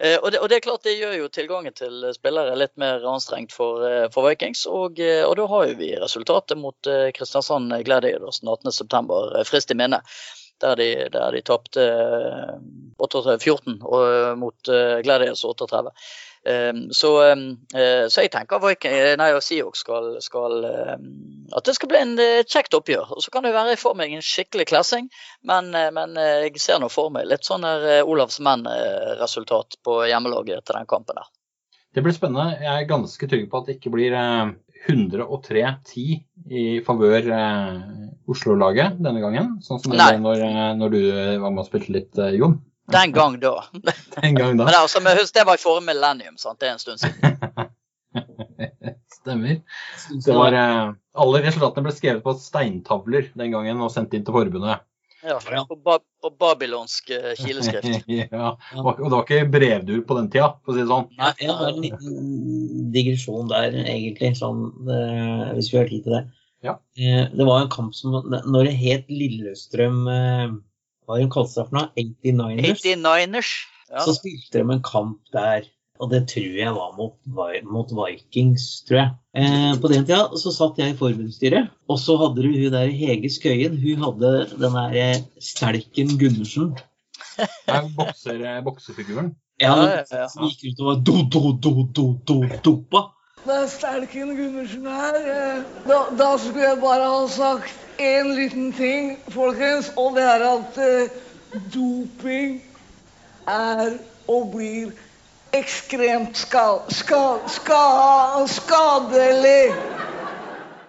[0.00, 3.04] Eh, og, det, og, det, er klart det gjør jo tilgangen til spillere litt mer
[3.08, 4.64] anstrengt for, eh, for Vikings.
[4.70, 9.44] Og, eh, og, da har jo vi resultatet mot Kristiansand Gladiators 18.9.
[9.48, 10.02] frist i minne.
[10.58, 11.82] Der de, der de tapte
[12.98, 13.76] 14
[14.40, 14.70] mot
[15.04, 15.92] Gladiators 38.
[16.48, 18.62] Ehm, så, ehm, eh, så, jeg tenker
[19.20, 21.08] nei, Seahawks skal, skal ehm,
[21.56, 23.10] At det skal bli en eh, kjekt oppgjør.
[23.16, 25.10] Og Så kan det være for meg en skikkelig klessing,
[25.48, 30.78] men, eh, men jeg ser nå for meg litt sånn Olavs menn-resultat på hjemmelaget til
[30.78, 31.28] den kampen der.
[31.96, 32.60] Det blir spennende.
[32.62, 34.14] Jeg er ganske trygg på at det ikke blir
[34.88, 36.04] 103-10
[36.52, 37.30] i favør
[38.28, 39.56] Oslo-laget denne gangen.
[39.64, 40.44] Sånn som det ble når,
[40.78, 41.00] når, du
[41.42, 42.60] var med og spilte litt, Jon.
[42.92, 43.64] Den gang da.
[44.20, 44.64] Den gang da.
[44.64, 46.36] Men altså, husk, det var i forrige millennium.
[46.40, 46.60] sant?
[46.60, 47.68] Det er en stund siden.
[49.18, 49.60] Stemmer.
[50.24, 54.36] Det var, uh, alle resultatene ble skrevet på steintavler den gangen og sendt inn til
[54.36, 54.84] forbundet.
[55.26, 55.36] Ja,
[55.66, 58.08] på, ba på babylonsk uh, kileskrift.
[58.32, 61.08] ja, og det var ikke brevdur på den tida, for å si det sånn.
[61.18, 66.16] Nei, ja, det en liten digresjon der, egentlig, sånn, uh, hvis vi har tid til
[66.20, 66.24] det.
[66.66, 66.72] Ja.
[66.98, 70.08] det var en kamp som Når det het Lillestrøm
[71.08, 71.88] hva de kalte seg for noe?
[71.96, 72.84] 89ers?
[72.84, 73.52] 89ers.
[73.88, 74.04] Ja.
[74.04, 75.64] Så spilte de en kamp der,
[75.98, 77.16] og det tror jeg var mot,
[77.72, 79.10] mot Vikings, tror jeg.
[79.40, 82.92] Eh, på den tida så satt jeg i forbundsstyret, og så hadde du hun der
[82.92, 83.80] Hege Skøyen.
[83.80, 86.74] Hun hadde den der eh, Stelken Gundersen.
[87.96, 89.32] Bokser, eh, boksefiguren?
[89.58, 93.00] Ja, som gikk ut og var do-do-do-do-do-dopa.
[93.00, 93.17] Det
[93.54, 95.18] er sterken Gundersen her.
[95.34, 100.44] Eh, da, da skulle jeg bare ha sagt én liten ting, folkens, og det er
[100.46, 101.10] at uh,
[101.74, 102.60] doping
[103.50, 103.96] er
[104.28, 104.92] og blir
[105.56, 109.72] ekstremt skal, skal, skal, skadelig.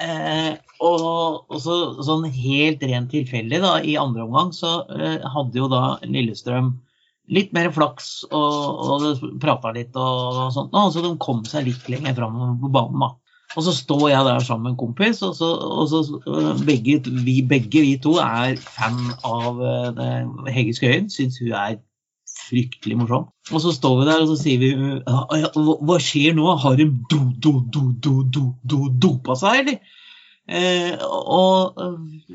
[0.04, 5.60] Eh, og, og så, sånn helt rent tilfeldig, da, i andre omgang så eh, hadde
[5.60, 6.74] jo da Lillestrøm
[7.30, 11.90] litt mer flaks og, og prata litt og, sånt, og så de kom seg litt
[11.92, 13.04] lenger fram på banen.
[13.06, 13.14] da.
[13.58, 17.00] Og så står jeg der sammen med en kompis, og så, og så øh, begge,
[17.26, 21.10] vi, begge vi to er fan av uh, Hege Skøyen.
[21.10, 21.80] Syns hun er
[22.46, 23.30] fryktelig morsom.
[23.50, 26.46] Og så står vi der og så sier vi ja, Hva skjer nå?
[26.62, 29.98] Har hun do, do, do, do, do, do, dopa seg, eller?
[30.50, 31.78] Eh, og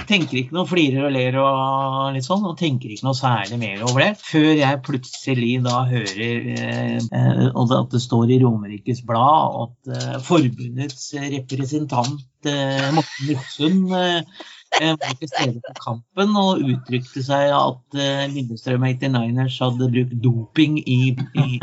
[0.07, 3.83] tenker ikke noe, flirer og ler og litt sånn, og tenker ikke noe særlig mer
[3.89, 4.11] over det.
[4.23, 11.09] Før jeg plutselig da hører eh, at det står i Romerikes Blad at eh, forbundets
[11.35, 18.25] representant eh, Morten Lufsund eh, var til stede på kampen og uttrykte seg at eh,
[18.31, 21.01] Lillestrøm 89ers hadde brukt doping i,
[21.35, 21.61] i,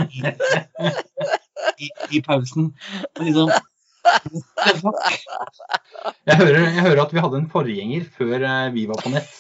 [1.80, 2.74] i, i pausen.
[3.24, 3.52] Liksom,
[6.26, 9.32] jeg, hører, jeg hører, at vi hadde en forgjenger før eh, vi var på nett.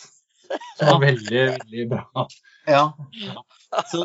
[0.78, 2.28] Som var veldig, veldig bra.
[2.67, 2.84] Ja.
[3.88, 4.01] Så,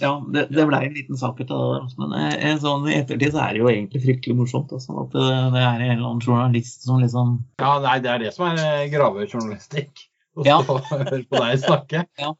[0.00, 1.80] ja det, det ble en liten sak ut av det.
[1.98, 4.74] Men jeg, sånn, i ettertid så er det jo egentlig fryktelig morsomt.
[4.76, 5.26] Altså, at det,
[5.56, 8.62] det er en eller annen journalist som liksom Ja, nei, det er det som er
[8.62, 10.06] eh, gravejournalistikk.
[10.36, 10.58] Å ja.
[10.92, 12.04] høre på deg snakke.
[12.20, 12.32] Ja.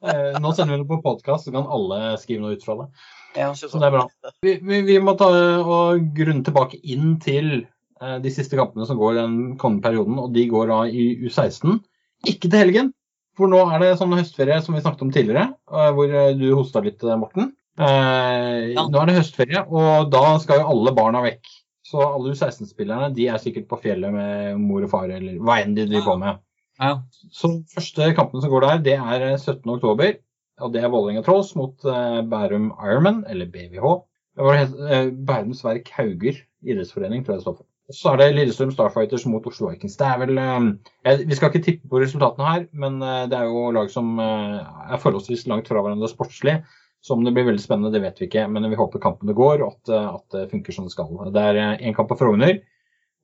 [0.42, 2.90] Nå sender vi det på podkast, så kan alle skrive noe ut fra det.
[3.36, 4.04] Ja, så det er bra.
[4.44, 5.28] Vi, vi, vi må ta
[5.60, 10.32] og grunne tilbake inn til eh, de siste kampene som går den kommende perioden, og
[10.34, 11.78] de går da i U16.
[12.26, 12.90] Ikke til helgen,
[13.36, 16.48] for nå er det sånn høstferie som vi snakket om tidligere, eh, hvor eh, du
[16.54, 17.52] hosta litt, Morten.
[17.76, 18.86] Eh, ja.
[18.88, 21.52] Nå er det høstferie, og da skal jo alle barna vekk.
[21.86, 25.76] Så alle U16-spillerne de er sikkert på fjellet med mor og far, eller hva enn
[25.76, 26.40] de driver på med.
[26.80, 26.96] Ja.
[27.32, 30.18] Så første kampen som går der, det er 17.10
[30.64, 33.88] og det er Vålerenga Trolls mot uh, Bærum Ironman, eller BVH.
[34.36, 37.66] Det uh, Bærums Verk Hauger idrettsforening, tror jeg det står for.
[37.94, 39.94] Så er det Lillestrøm Starfighters mot Oslo Vikings.
[40.00, 42.98] Det er vel uh, Vi skal ikke tippe på resultatene her, men
[43.30, 46.56] det er jo lag som er forholdsvis langt fra hverandre sportslig.
[47.04, 49.60] Så om det blir veldig spennende, det vet vi ikke, men vi håper kampene går
[49.62, 51.12] og at, at det funker som det skal.
[51.30, 52.56] Det er én kamp på Frogner,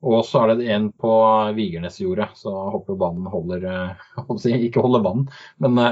[0.06, 1.16] og så er det en på
[1.56, 2.28] Vigernesjordet.
[2.38, 3.66] Så håper banen holder
[4.68, 5.26] Ikke holder vann,
[5.64, 5.82] men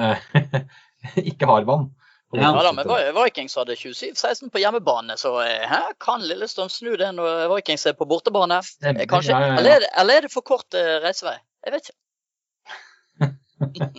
[1.31, 1.91] ikke har vann.
[2.33, 2.87] Ja, da, men
[3.25, 5.81] Vikings hadde 27-16 på hjemmebane, så hæ?
[5.99, 8.61] kan Lillestrøm snu det når Vikings er på bortebane.
[8.63, 11.35] Stemmer, kanskje, ja, ja, eller, er det, eller, er det, for kort uh, reisevei?
[11.67, 11.99] Jeg vet ikke.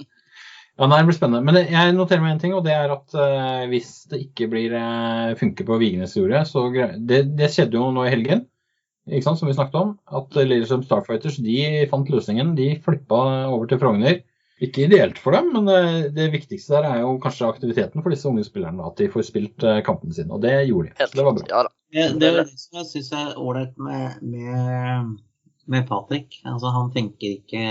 [0.80, 1.44] ja, nei, Det blir spennende.
[1.50, 4.78] Men jeg noterer meg én ting, og det er at uh, hvis det ikke blir
[4.80, 8.48] uh, funker på Vigenes jordet, så det, det, skjedde jo nå i helgen,
[9.12, 9.96] ikke sant, som vi snakket om.
[10.08, 12.56] At Lillestrøm Starfighters de fant løsningen.
[12.56, 14.22] De flippa over til Frogner
[14.62, 18.30] ikke ideelt for dem, men eh, det viktigste der er jo kanskje aktiviteten for disse
[18.30, 18.86] unge spillerne.
[18.86, 21.08] At de får spilt eh, kampene sine, og det gjorde de.
[21.08, 21.50] Så det var bra.
[21.50, 25.12] Ja, det, det er det som jeg syns er ålreit med, med,
[25.66, 26.38] med, Patrick.
[26.46, 27.66] Altså, han tenker ikke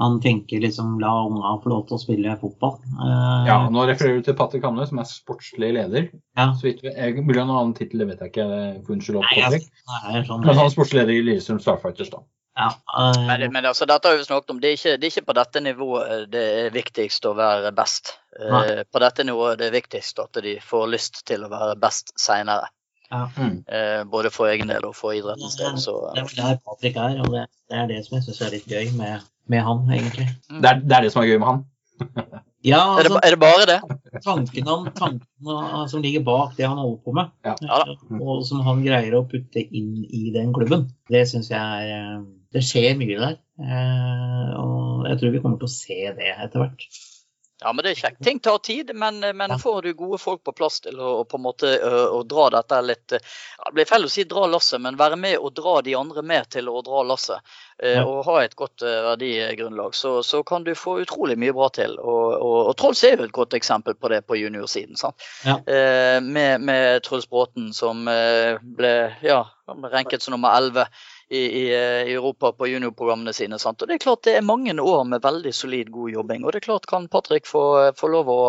[0.00, 2.78] Han tenker liksom la unga få lov til å spille fotball.
[2.94, 6.12] Uh, ja, nå refererer du til Patrick Hamne, som er sportslig leder.
[6.38, 6.52] Ja.
[6.54, 8.50] Så vidt jeg, Mulig han har annen tittel, det vet jeg ikke.
[8.86, 9.66] Unnskyld, Patrick.
[9.66, 12.22] jeg, sånn, men han er sportslig leder i Lillestrøm Starfighters, da.
[12.60, 14.58] Ja, uh, men, men altså, dette har vi snakket om.
[14.60, 18.14] Det er, ikke, det er, ikke, på dette nivået det er viktigst å være best.
[18.36, 22.12] Uh, på dette nivået det er viktigst at de får lyst til å være best
[22.20, 22.68] seinere.
[23.10, 23.24] Ja.
[23.38, 25.80] Uh, både for egen del og for idrettens del.
[25.80, 28.54] Så, det er der Patrick er, og det, det er det som jeg syns er
[28.58, 30.28] litt gøy med, med han, egentlig.
[30.50, 30.60] Mm.
[30.60, 31.66] Det, er, det er det som er gøy med han?
[32.60, 34.20] Ja, altså, er, det, altså, er, det, bare det?
[34.24, 37.54] Tanken, om, tanken som ligger bak det han holder på med, ja.
[37.64, 37.78] Ja,
[38.20, 42.20] og som han greier å putte inn i den klubben, det syns jeg er
[42.54, 43.38] det skjer mye der.
[43.62, 46.90] Eh, og jeg tror vi kommer til å se det etter hvert.
[47.60, 48.22] Ja, men det er kjekt.
[48.24, 51.42] Ting tar tid, men, men får du gode folk på plass til å, på en
[51.44, 55.18] måte, å, dra dette litt ja, Det blir feil å si dra lasset, men være
[55.20, 57.52] med og dra de andre med til å dra lasset.
[57.84, 58.06] Ja.
[58.08, 61.98] Og ha et godt verdigrunnlag, så, så, kan du få utrolig mye bra til.
[62.00, 64.96] Og, og, og Trolls er jo et godt eksempel på det på juniorsiden.
[65.44, 65.60] Ja.
[66.24, 69.42] med, med Truls Bråten som ble ja,
[69.92, 70.88] renket som nummer 11
[71.30, 73.58] eh, i Europa på juniorprogrammene sine.
[73.58, 73.82] Sant?
[73.82, 76.44] Og Det er klart det er mange år med veldig solid, god jobbing.
[76.44, 78.40] Og det er klart Kan Patrick få, få lov å,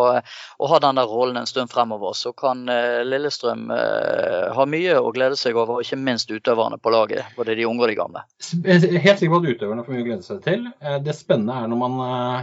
[0.58, 4.98] å, ha den der rollen en stund fremover, så kan uh, Lillestrøm uh, ha mye
[4.98, 7.30] å glede seg over, ikke minst utøverne på laget.
[7.38, 8.26] Både de unge og de gamle.
[8.66, 10.68] Helt sikker på at utøverne får mye å glede seg til.
[11.06, 11.98] Det spennende er når man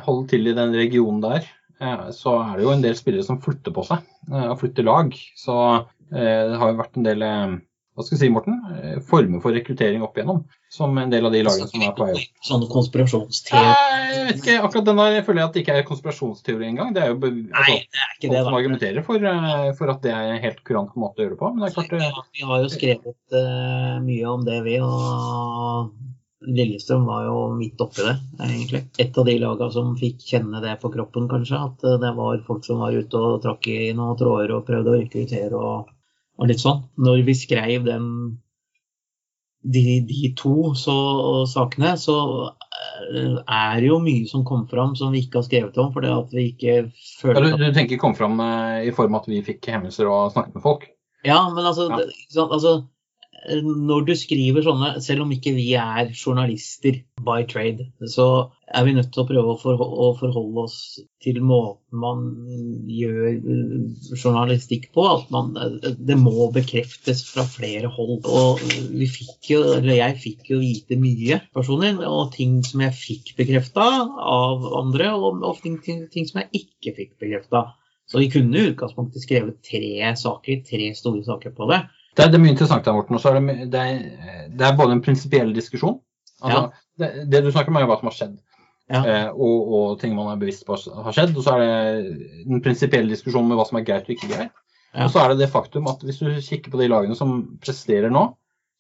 [0.06, 1.48] holder til i den regionen der,
[2.16, 4.04] så er det jo en del spillere som flytter på seg
[4.50, 5.16] og flytter lag.
[5.40, 5.56] Så
[6.12, 7.24] det har jo vært en del
[8.00, 10.46] hva skal jeg si, Morten, eh, former for rekruttering opp igjennom.
[10.72, 13.74] Som en del av de lagene som er på vei Sånn konspirasjonsteori?
[14.14, 16.94] Jeg vet ikke, akkurat den der føler jeg at det ikke er konspirasjonsteori engang.
[16.96, 20.00] Det er jo altså, Nei, det er ikke det, som argumenterer for, eh, for, at
[20.06, 21.52] det er en helt kurant måte å gjøre det på.
[21.52, 22.14] Men det er klart det...
[22.40, 24.80] Vi har jo skrevet uh, mye om det, vi.
[24.80, 25.92] og
[26.56, 28.16] Lillestrøm var jo midt oppi det,
[28.48, 28.86] egentlig.
[29.04, 31.60] Et av de lagene som fikk kjenne det på kroppen, kanskje.
[31.68, 35.00] At det var folk som var ute og trakk i noen tråder og prøvde å
[35.02, 35.60] rekruttere.
[35.60, 35.96] og
[36.40, 36.86] og litt sånn.
[37.00, 38.06] Når vi skrev den,
[39.62, 40.98] de, de to så,
[41.52, 42.18] sakene, så
[42.48, 45.92] eh, er det jo mye som kom fram som vi ikke har skrevet om.
[45.96, 46.78] fordi at vi ikke
[47.20, 47.52] føler...
[47.52, 50.32] Ja, du, du, tenker kom fram eh, i form av at vi fikk hemmelser og
[50.36, 50.88] snakket med folk?
[51.28, 52.00] Ja, men altså, ja.
[52.08, 52.80] Det, altså
[53.48, 58.26] når du skriver sånne, selv om ikke vi er journalister by trade, så
[58.68, 60.78] er vi nødt til å prøve å forholde oss
[61.24, 62.26] til måten man
[62.90, 65.06] gjør eh, journalistikk på.
[65.10, 68.28] At man, det må bekreftes fra flere hold.
[68.28, 72.98] Og vi fikk jo, eller jeg fikk jo vite mye personlig, og ting som jeg
[72.98, 73.88] fikk bekrefta
[74.20, 77.70] av andre, og, og ting, ting, som jeg ikke fikk bekrefta.
[78.10, 81.84] Så vi kunne i utgangspunktet skrevet tre saker, tre store saker på det.
[82.16, 83.18] Det er, det er mye interessant der, Morten.
[83.18, 86.00] og det, det, er, det, er, både en prinsipiell diskusjon
[86.42, 86.64] altså,
[87.00, 87.12] ja.
[87.24, 88.40] det, du snakker om, er hva som har skjedd.
[88.90, 89.04] Ja.
[89.06, 91.36] Eh, og, og, ting man er bevisst på har skjedd.
[91.38, 94.54] Og så er det en prinsipiell diskusjon med hva som er greit og ikke greit.
[94.96, 95.06] Ja.
[95.06, 98.10] Og så er det det faktum at hvis du kikker på de lagene som presterer
[98.14, 98.26] nå,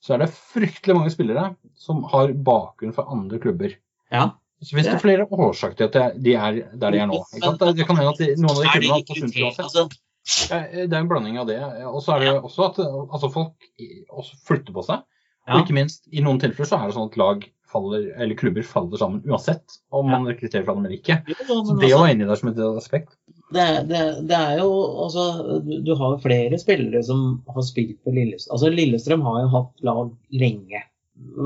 [0.02, 3.76] så er det fryktelig mange spillere som har bakgrunn fra andre klubber.
[4.14, 4.32] Ja.
[4.64, 7.22] Så finnes det flere årsaker til at de er der de er nå.
[7.32, 11.10] Det kan hende at de, noen av de klubbene har fått sunt det er en
[11.10, 11.60] blanding av det.
[11.90, 13.70] Og så er det også at altså folk
[14.10, 15.06] også flytter på seg.
[15.50, 18.66] Og ikke minst, i noen tilfeller så er det sånn at lag faller, eller klubber
[18.66, 21.20] faller sammen uansett om man rekrutterer fra dem eller ikke.
[21.48, 23.18] Så det å være inni der som et aspekt.
[23.50, 24.70] Det, det, det, er jo
[25.06, 25.24] altså
[25.66, 28.54] Du har jo flere spillere som har spilt på Lillestrøm.
[28.56, 30.14] Altså Lillestrøm har jo hatt lag
[30.44, 30.84] lenge.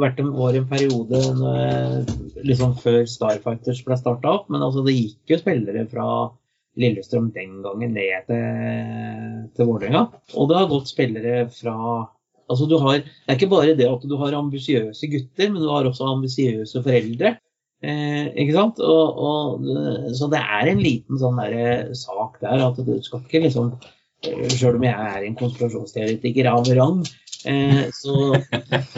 [0.04, 1.22] Vært en, var en periode
[2.46, 6.08] liksom før Starfighters ble starta opp, men altså det gikk jo spillere fra
[6.80, 10.08] Lillestrøm den gangen ned til, til Vålerenga.
[10.34, 11.76] Og det har gått spillere fra
[12.50, 15.70] altså du har, Det er ikke bare det at du har ambisiøse gutter, men du
[15.70, 17.36] har også ambisiøse foreldre.
[17.84, 18.80] Eh, ikke sant?
[18.80, 19.66] Og, og,
[20.16, 23.74] så det er en liten sånn der, eh, sak der at du skal ikke liksom
[24.24, 27.02] eh, Sjøl om jeg er en konspirasjonsteoretiker av rang,
[27.50, 28.40] eh, så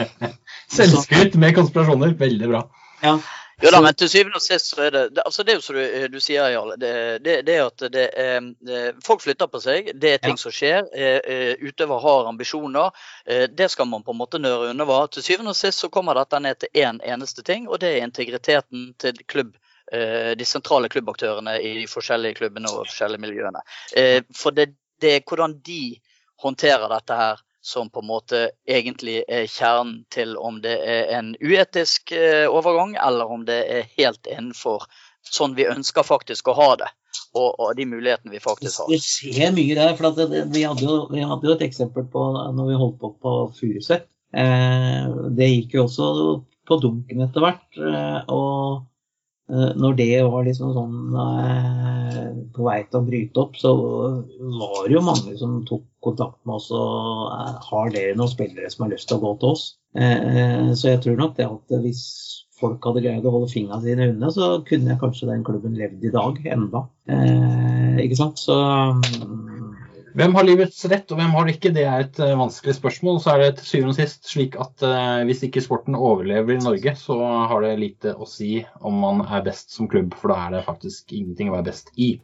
[0.76, 2.14] Selvskryt med konspirasjoner.
[2.20, 2.62] Veldig bra.
[3.02, 3.18] Ja,
[3.62, 5.64] jo da, men til syvende og sist så er det det, altså det er jo
[5.64, 6.74] som du, du sier, Jarl.
[6.80, 6.92] Det,
[7.24, 9.88] det, det, at det, er, folk flytter på seg.
[9.96, 10.42] Det er ting ja.
[10.42, 10.90] som skjer.
[10.92, 13.06] Eh, eh, utøver har ambisjoner.
[13.24, 14.92] Eh, det skal man på en måte nøre under.
[15.08, 17.94] Til syvende og sist så kommer dette ned til én en eneste ting, og det
[17.94, 23.60] er integriteten til klubb de sentrale klubbaktørene i de forskjellige klubbene og forskjellige miljøene.
[24.34, 26.00] For det, det er hvordan de
[26.42, 28.40] håndterer dette her som på en måte
[28.70, 33.88] egentlig er kjernen til om det er en uetisk eh, overgang, eller om det er
[33.96, 34.86] helt innenfor
[35.26, 36.92] sånn vi ønsker faktisk å ha det.
[37.34, 38.92] Og, og de mulighetene vi faktisk har.
[38.92, 39.96] Det skjer mye der.
[39.98, 43.10] for det, vi, hadde jo, vi, hadde jo, et eksempel på når vi holdt på
[43.18, 44.06] på Furuset.
[44.36, 46.10] Eh, det gikk jo også
[46.70, 47.66] på dunken etter hvert.
[47.82, 48.86] Eh, og
[49.48, 52.22] når det var liksom sånn eh,
[52.54, 56.58] på vei til å bryte opp, så var det jo mange som tok kontakt med
[56.58, 59.66] oss og eh, har dere noen spillere som har lyst til å gå til oss.
[59.96, 62.02] Så jeg tror nok det at hvis
[62.60, 66.12] folk hadde greid å holde fingrene sine unna, så kunne kanskje den klubben levd i
[66.12, 66.82] dag enda.
[68.02, 68.42] Ikke sant?
[68.42, 69.55] Så mm,
[70.16, 71.72] hvem har livets rett, og hvem har det ikke?
[71.76, 73.18] Det er et uh, vanskelig spørsmål.
[73.20, 76.62] Så er det til syvende og sist slik at uh, hvis ikke sporten overlever i
[76.62, 77.18] Norge, så
[77.50, 80.64] har det lite å si om man er best som klubb, for da er det
[80.70, 82.14] faktisk ingenting å være best i.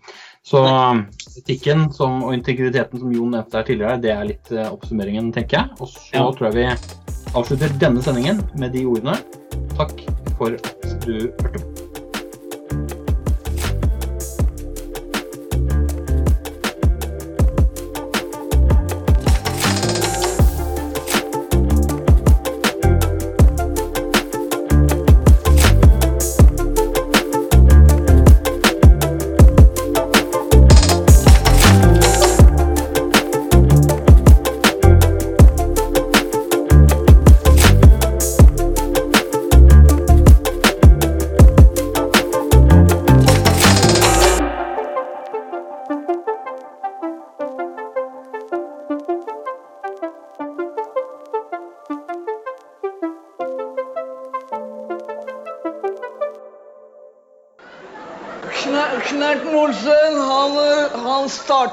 [0.46, 1.04] Så uh,
[1.42, 5.76] etikken som, og integriteten som Jon nevnte her tidligere, det er litt oppsummeringen, tenker jeg.
[5.80, 6.26] Og så ja.
[6.32, 9.20] tror jeg vi avslutter denne sendingen med de ordene.
[9.76, 10.00] Takk
[10.40, 11.81] for at du hørte på.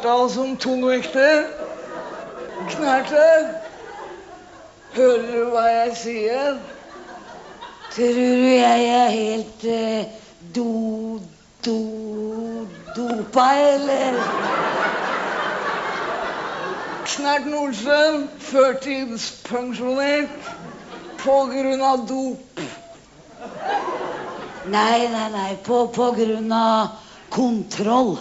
[0.09, 1.45] Starta som tungvekter.
[2.69, 3.49] Knerte.
[4.93, 6.57] Hører du hva jeg sier?
[7.93, 10.05] Tror du jeg er helt eh,
[10.55, 11.19] do...
[11.65, 11.77] do...
[12.95, 14.13] dopa, eller?
[17.05, 20.29] Knerten Olsen, førtidspensjonert
[21.21, 22.59] på grunn av dop.
[24.69, 25.55] Nei, nei, nei.
[25.65, 26.87] På, på grunn av
[27.33, 28.17] kontroll.